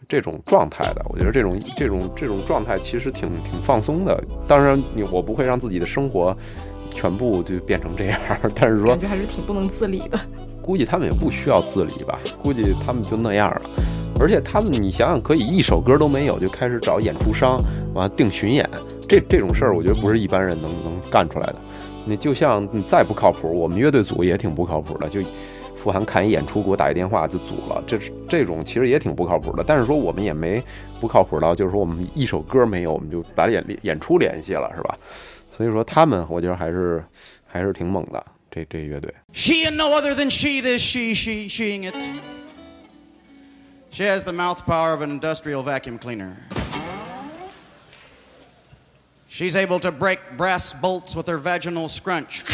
[0.07, 1.03] 这种状态的。
[1.09, 4.23] 我觉得这种这种这种状态其实挺挺放松的。
[4.47, 6.37] 当然，你我不会让自己的生活
[6.93, 8.21] 全部就变成这样，
[8.55, 10.21] 但是说感觉还是挺不能自理的。
[10.63, 13.63] 估计他们也不需要自理吧，估计他们就那样了。
[14.19, 17.59] 而且他们，你想想，可以一首歌都没有就开始找演出商，
[17.95, 18.69] 完了定巡演，
[19.09, 21.57] 这这种事儿，我觉得不是一般人能能干出来的。
[22.05, 25.21] 你就像你再不靠谱，我们乐队组也挺不靠谱的，就
[25.77, 27.99] 富含看一演出给我打一电话就组了，这
[28.29, 29.65] 这种其实也挺不靠谱的。
[29.67, 30.63] 但是说我们也没
[31.01, 34.99] 不靠谱到，就是说我们一首歌没有，我们就把演演出联系了，是吧？
[35.57, 37.03] 所以说他们我觉得还是
[37.47, 39.15] 还是挺猛的，这这乐队。
[39.33, 41.95] She and no other than she this she she sheing it.
[43.91, 46.37] She has the mouth power of an industrial vacuum cleaner.
[49.29, 52.45] She's able to break brass bolts with her vaginal scrunch.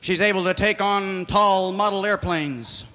[0.00, 2.86] She's able to take on tall model airplanes.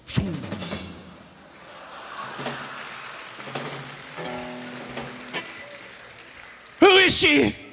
[6.79, 7.64] Who is she?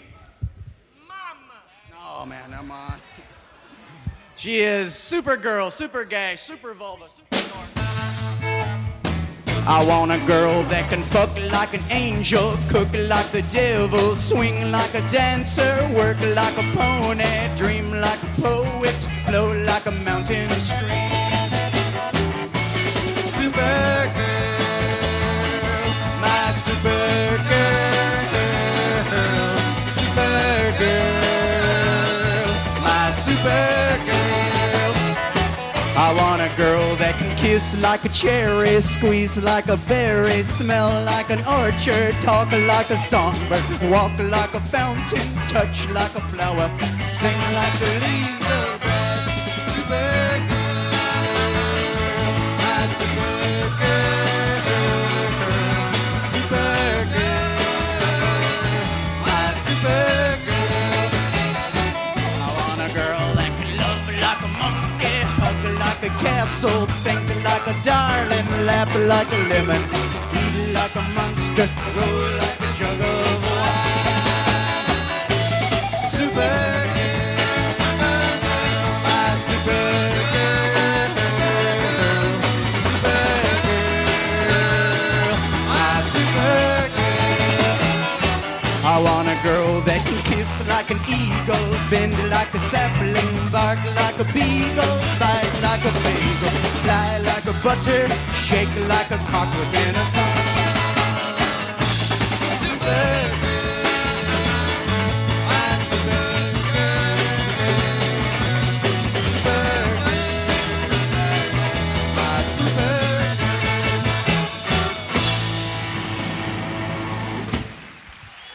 [4.43, 7.29] She is Supergirl, Super Gay, Super Vulva, Super.
[9.69, 14.73] I want a girl that can fuck like an angel, cook like the devil, swing
[14.73, 17.23] like a dancer, work like a pony,
[17.57, 20.91] dream like a poet, flow like a mountain stream.
[23.31, 24.11] Supergirl,
[26.19, 27.47] my Supergirl,
[29.95, 30.83] Supergirl,
[32.83, 33.82] my Supergirl.
[37.53, 42.97] Kiss like a cherry, squeeze like a berry, smell like an orchard, talk like a
[43.11, 46.71] songbird, walk like a fountain, touch like a flower,
[47.09, 49.21] sing like the leaves of grass.
[49.75, 50.97] Supergirl,
[52.63, 54.33] my supergirl,
[56.33, 57.61] supergirl,
[59.27, 60.73] my supergirl.
[62.45, 67.32] I want a girl that can love like a monkey, hug like a castle, think
[67.65, 69.83] like a darling, laugh like a lemon,
[70.35, 74.11] eat like a monster, roll like a jug of wine.
[76.15, 76.93] Supergirl.
[88.85, 93.79] I want a girl that can kiss like an eagle, bend like a sapling, bark
[93.97, 96.72] like a beagle, bite like a a
[97.63, 100.63] butter, shake like a cock within a supergirl.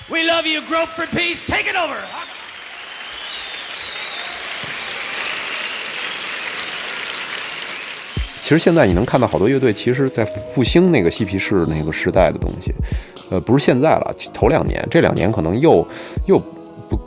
[0.09, 1.45] We love you, Grope for Peace.
[1.45, 2.16] Take it over.
[8.47, 12.73] 其实现在你能看到好多乐队，其实在复兴那个嬉皮士那个时代的东西，
[13.29, 15.85] 呃，不是现在了，头两年，这两年可能又
[16.27, 16.39] 又
[16.89, 16.97] 不，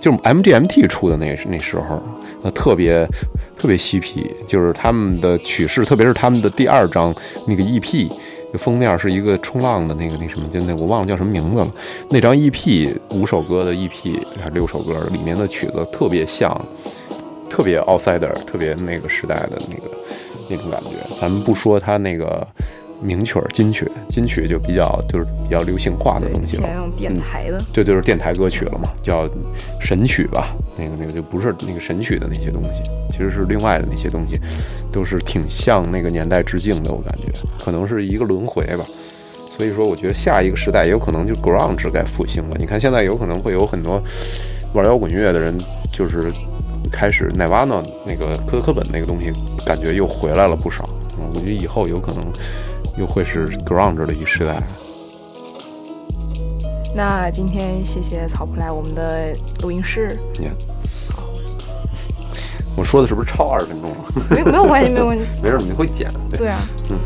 [0.00, 2.02] 就是 MGMT 出的那那时候，
[2.42, 3.06] 呃，特别
[3.56, 7.14] 特别嬉皮，就是他们的曲式，特别是他们的第二张
[7.46, 8.12] 那个 EP，
[8.54, 11.72] 封面是一个冲浪的那个那什么，就那我忘了叫什么名字了，
[12.10, 16.50] 那张 EP 五首歌的 EP 还是六首歌，里面的曲子特别像，
[17.48, 19.99] 特别 outsider，特别那个时代的那个。
[20.50, 20.90] 那种感觉，
[21.20, 22.46] 咱们不说它那个
[23.00, 29.26] 名曲儿、金曲，金曲就比较就是比较流行化的东西了现在，用电台的，这就是电台歌曲了嘛，叫
[29.80, 30.54] 神曲吧。
[30.76, 34.38] 那个那个就不是那个神曲的那些东西，其实是另外的那些东西，
[34.92, 36.92] 都是挺向那个年代致敬的。
[36.92, 37.28] 我感觉
[37.64, 38.84] 可能是一个轮回吧。
[39.56, 42.56] 所以说，我觉得下一个时代也有可能就 grunge 该复兴了。
[42.58, 44.02] 你看现在有可能会有很多
[44.72, 45.56] 玩摇滚乐的人，
[45.92, 46.32] 就是。
[46.90, 49.32] 开始奈瓦纳那个科特·科本那个东西，
[49.64, 50.88] 感觉又回来了不少。
[51.18, 52.22] 嗯，我觉得以后有可能
[52.96, 54.62] 又会是 grunge 的一时代。
[56.94, 60.18] 那今天谢谢草铺来我们的录音室。
[60.38, 60.52] Yeah.
[62.76, 63.96] 我说的是不是超二十分钟了？
[64.30, 65.24] 没没有关系，没有关系。
[65.42, 66.10] 没事，你会剪。
[66.30, 66.60] 对对啊，
[66.90, 66.98] 嗯。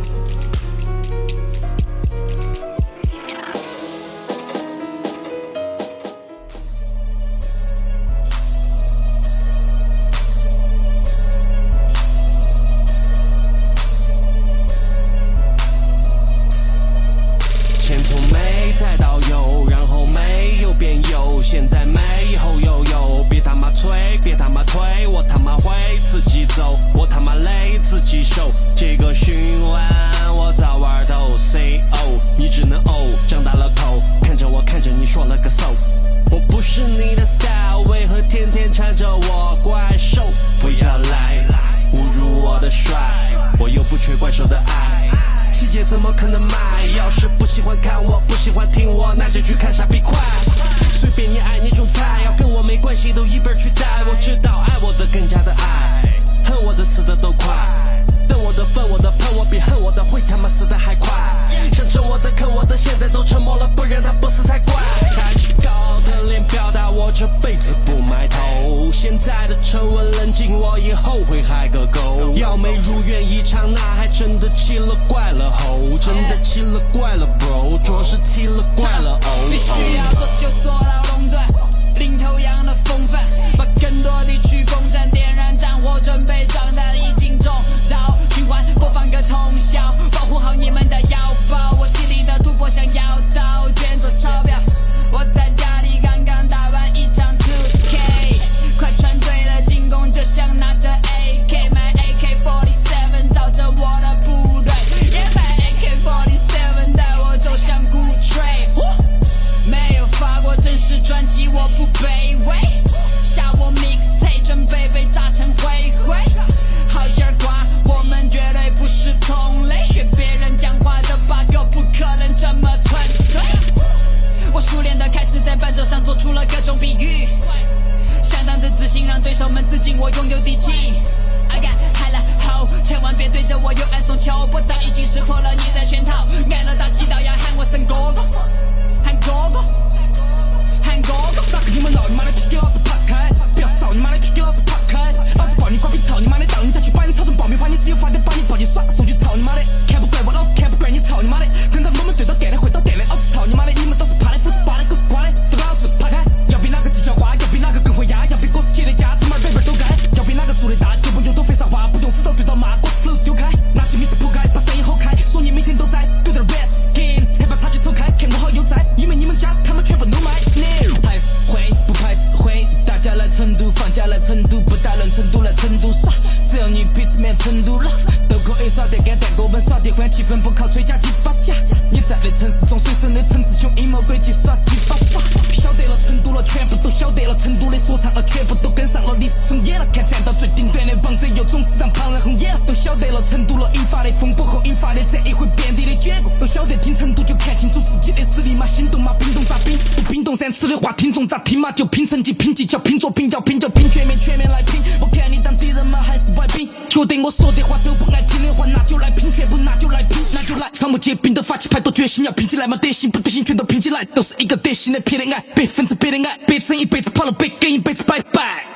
[193.15, 199.79] 了成都了引发的风波和引发的这一回遍地的卷过，都晓得听成都就看清楚自己的实力嘛，心动嘛，冰冻咋冰？
[199.95, 201.71] 不冰冻三尺的话，听众咋听嘛？
[201.71, 204.81] 就拼成绩、拼技巧、拼作品，要拼就拼全面，全面来拼。
[205.01, 206.01] 我看你当敌人吗？
[206.03, 206.69] 还是外宾？
[206.89, 210.69] 觉得我说的话都不爱听的话，那就来拼，全部那就来拼，那就来。
[210.73, 218.67] 草木皆兵的发起派，多决心要拼起来嘛，得行不得行全都拼起来，都是一个德行的撇的爱，百分之百的爱，别整一辈子跑了，别跟一辈子拜拜。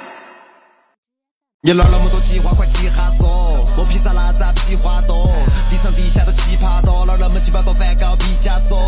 [1.62, 3.66] 你哪那么多计划，快记下说。
[3.74, 5.26] 磨皮咋拉咋皮花多，
[5.68, 8.78] 地上地下都奇葩多，哪那么鸡巴多梵高毕加索。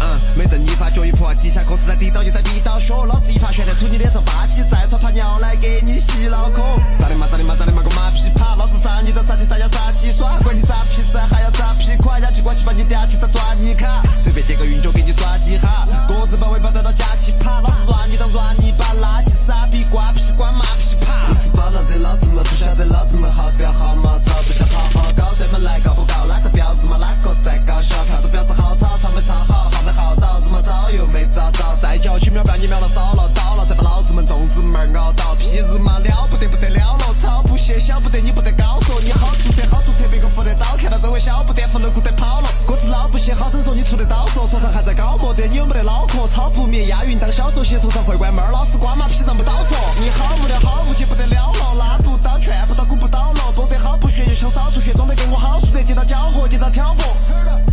[0.00, 6.62] 嗯，没等你发觉一破，几下课是在地道就在逼到血，老子一耙旋在吐你脸上霸气，再操怕尿来给你洗脑壳。
[6.98, 21.28] 咋的嘛咋的嘛咋的嘛个马屁趴，老子杀你都杀鸡啥要杀起耍，管你咋皮噻还要咋皮垮，压起关系把你嗲起再抓你卡，随便点个运就给你耍几下，各自把尾巴带到假期趴，老子抓你当抓你把垃圾傻逼瓜皮关马屁趴。
[21.28, 26.14] 你吃饱了这老老子们不晓得老子们好屌好嘛，操不想好好搞，这么来搞不搞？
[26.30, 26.96] 哪个婊子嘛？
[26.96, 28.20] 哪个在搞笑票？
[28.22, 46.28] 子婊子好吵，唱没唱好，好没好，导子嘛早又没找到，再叫去秒表你秒了少了倒了，再把老子们粽子门熬到，屁日嘛了不得不得了了，操不写晓不得你不得搞说，你好出色好出特别个扶得到，看到周围小不得扶楼库得跑了，哥子老不写好生说你出得到说，说唱还在搞莫得，你有没得脑壳？
[46.28, 57.04] 操不灭押韵当小说写说唱会关门，老师瓜马屁上不到说，你好无聊好无趣不得了了，拉不到劝不到鼓不到了，装得好不学就想少出血，装得跟我好熟得接到搅和接到挑拨，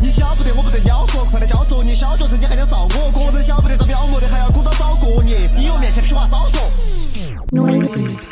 [0.02, 6.62] 你晓不得我不得鸟说，快点教唆你小学生你还想臊我，个人晓不得咋表模的还要鼓捣找过你，你有面前屁话少说。《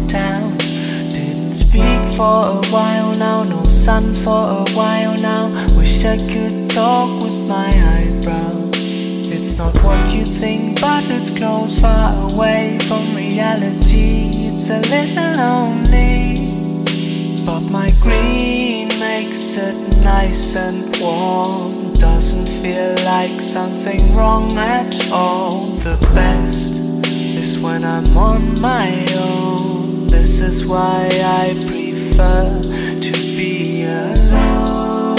[0.00, 0.56] lonely town.
[1.08, 5.48] Didn't speak for a while now, no sun for a while now.
[5.76, 9.32] Wish I could talk with my eyebrows.
[9.32, 14.30] It's not what you think, but it's close, far away from reality.
[14.32, 16.36] It's a little lonely.
[17.46, 21.92] But my green makes it nice and warm.
[21.94, 25.66] Doesn't feel like something wrong at all.
[25.84, 26.72] The best
[27.36, 29.79] is when I'm on my own.
[30.40, 32.60] This is why I prefer
[33.02, 35.18] to be alone.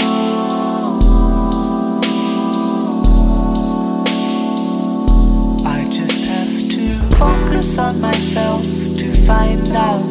[5.64, 10.02] I just have to focus on myself to find out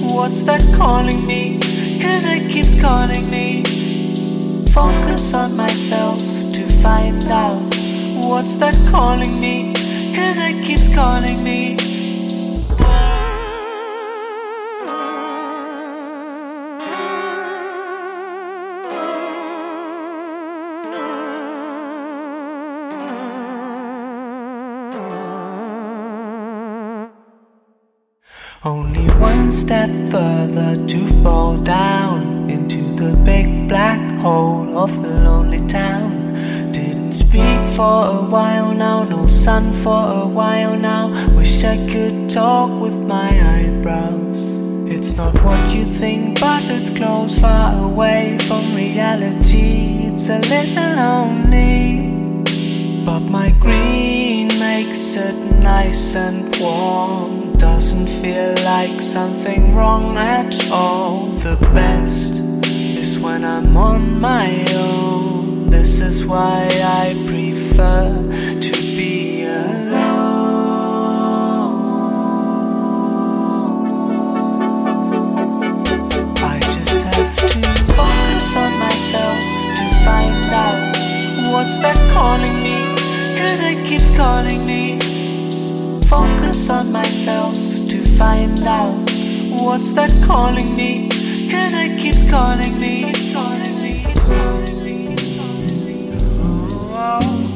[0.00, 1.58] what's that calling me.
[2.00, 3.64] Cause it keeps calling me.
[4.72, 6.18] Focus on myself
[6.54, 7.60] to find out
[8.24, 9.74] what's that calling me.
[10.16, 11.73] Cause it keeps calling me.
[28.66, 35.60] Only one step further to fall down into the big black hole of a lonely
[35.66, 36.32] town.
[36.72, 41.10] Didn't speak for a while now, no sun for a while now.
[41.36, 44.46] Wish I could talk with my eyebrows.
[44.90, 50.08] It's not what you think, but it's close, far away from reality.
[50.08, 52.44] It's a little lonely.
[53.04, 54.43] But my green
[54.76, 57.56] makes it nice and warm.
[57.58, 61.26] Doesn't feel like something wrong at all.
[61.46, 62.32] The best
[63.02, 65.70] is when I'm on my own.
[65.70, 66.68] This is why
[67.02, 68.02] I prefer
[68.66, 69.94] to be alone.
[76.52, 77.48] I just have to
[77.98, 79.38] focus on myself
[79.78, 80.80] to find out
[81.52, 82.93] what's that calling me.
[83.44, 84.98] Cause it keeps calling me.
[86.08, 87.54] Focus on myself
[87.90, 88.94] to find out
[89.60, 91.10] what's that calling me.
[91.50, 93.04] Cause it keeps calling me.
[93.04, 94.02] It's calling me.
[94.08, 95.12] It's calling me.
[95.12, 96.16] It's calling me.
[96.40, 97.53] Oh, Oh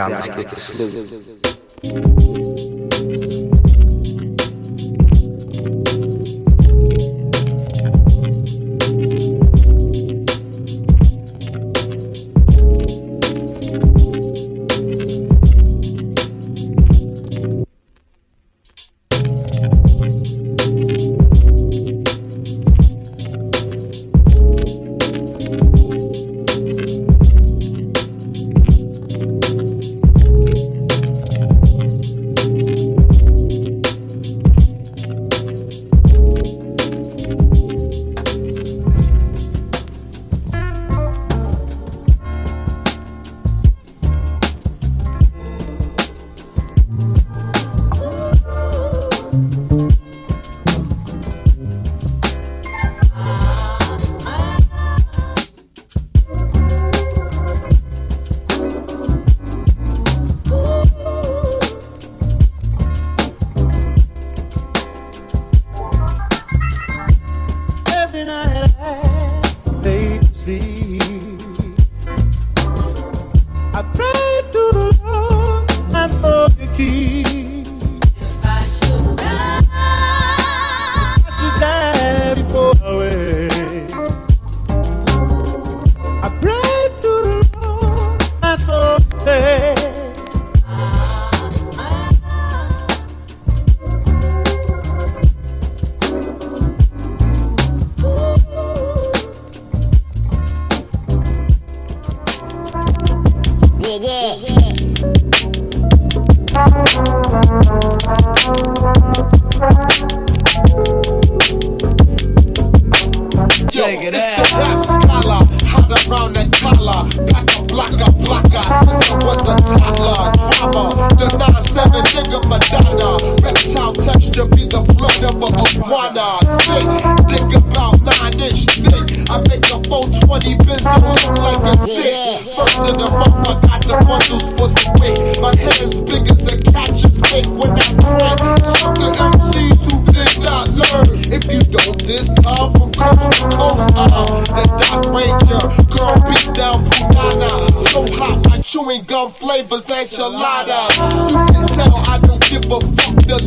[0.00, 1.39] 样子一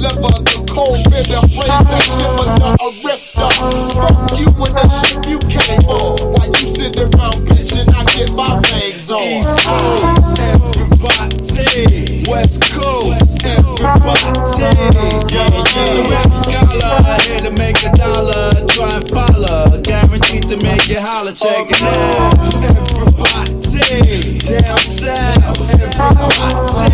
[0.04, 2.04] Deliver the cold bitter phrase that
[2.60, 3.48] the rifter.
[3.96, 6.20] Fuck you and the shit you came on.
[6.28, 9.24] While you sit around bitching, I get my legs on.
[9.24, 12.28] East Coast, everybody.
[12.28, 14.28] West Coast, everybody.
[14.60, 14.76] Yeah,
[15.32, 15.88] yeah.
[15.96, 18.52] The rap scholar, here to make a dollar.
[18.76, 21.32] Try and follow, guaranteed to make it holler.
[21.32, 23.13] Check it out.
[23.74, 26.94] Down south, everybody.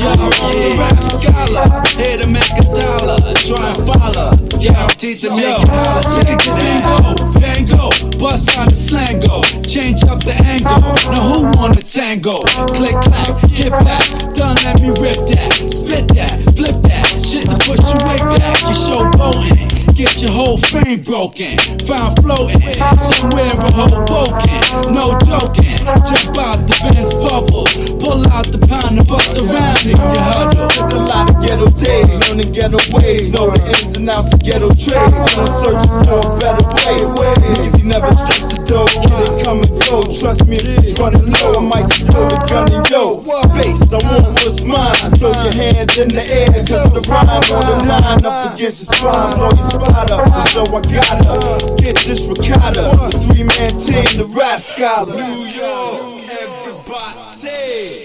[0.00, 1.68] Yo, I'm the rap scholar,
[2.00, 3.20] here to make a dollar.
[3.44, 6.02] Try and follow, guaranteed to make it holler.
[6.24, 7.20] Check it out.
[7.40, 10.80] Bango, bust out the slango, change up the angle.
[11.12, 12.40] Now who want a tango?
[12.72, 17.56] Click clack, hit back, done let me rip that, spit that, flip that, shit to
[17.68, 18.56] push you way back.
[18.64, 21.56] You show boating, get your whole frame broken,
[21.86, 22.60] found floating
[22.98, 24.92] somewhere a Hoboken.
[24.92, 27.66] No joking, jump out the Benz bubble,
[28.02, 30.66] pull out the pound and bust around in your huddle.
[30.66, 34.40] Lived a lot of ghetto days, learning ghetto ways, know the ins and outs of
[34.40, 35.18] ghetto trades.
[35.38, 35.54] And I'm
[36.02, 36.66] for a better
[37.14, 37.34] way.
[37.62, 40.02] If you never stress dough, kid it come and go.
[40.02, 43.20] Trust me, it's running low, I might just throw the gun and yo.
[43.54, 44.94] Face, I want what's mine.
[45.20, 48.94] Throw your hands in the air, cause the rhyme on the line up against your
[48.94, 49.36] spine.
[49.36, 52.90] Blow your spot up, the show I gotta get this ricotta.
[53.12, 55.14] The three man team, the rap scholar.
[55.14, 57.24] New York, everybody.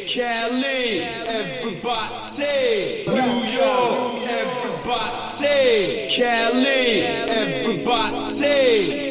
[0.09, 2.29] Cali, everybody.
[3.07, 5.29] New York, everybody.
[6.09, 9.08] Cali, everybody.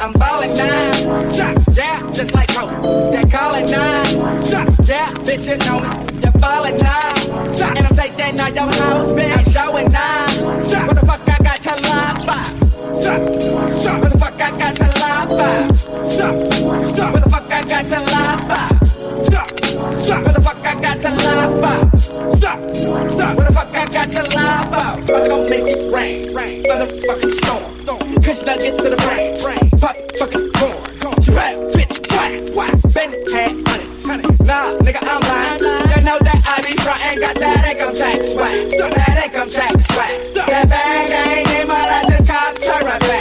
[0.00, 0.94] I'm falling down.
[1.34, 3.10] Stop, yeah, just like Kobe.
[3.10, 4.06] They're calling nine.
[4.42, 6.20] Stop, yeah, bitch, you know me.
[6.22, 7.10] You're falling now.
[7.54, 9.36] Stop, and I'm taking all your hoes, bitch.
[9.36, 10.26] I'm showing now.
[10.62, 12.62] Stop, what the fuck I got to lie about?
[12.94, 13.34] Stop,
[13.78, 15.76] stop, what the fuck I got to lie about?
[15.76, 16.52] Stop,
[16.94, 18.86] stop, what the fuck I got to lie about?
[19.20, 19.48] Stop,
[20.02, 21.98] stop, what the fuck I got to lie about?
[22.32, 25.06] Stop, stop, what the fuck I got to lie about?
[25.06, 27.99] Brother, gon' make it rain, rain, motherfucking storm, storm.
[28.30, 29.34] Kush nuggets to the brain.
[29.80, 31.20] Pop fucking corn.
[31.20, 32.94] She rap, bitch, whack, whack.
[32.94, 33.66] Been had
[34.06, 34.40] hundreds.
[34.42, 35.58] Nah, nigga, I'm lying.
[35.58, 38.68] You know that I be frontin', got that income tax swag.
[38.70, 40.32] That income tax swag.
[40.34, 43.19] That bag ain't in, but I just cop turn back.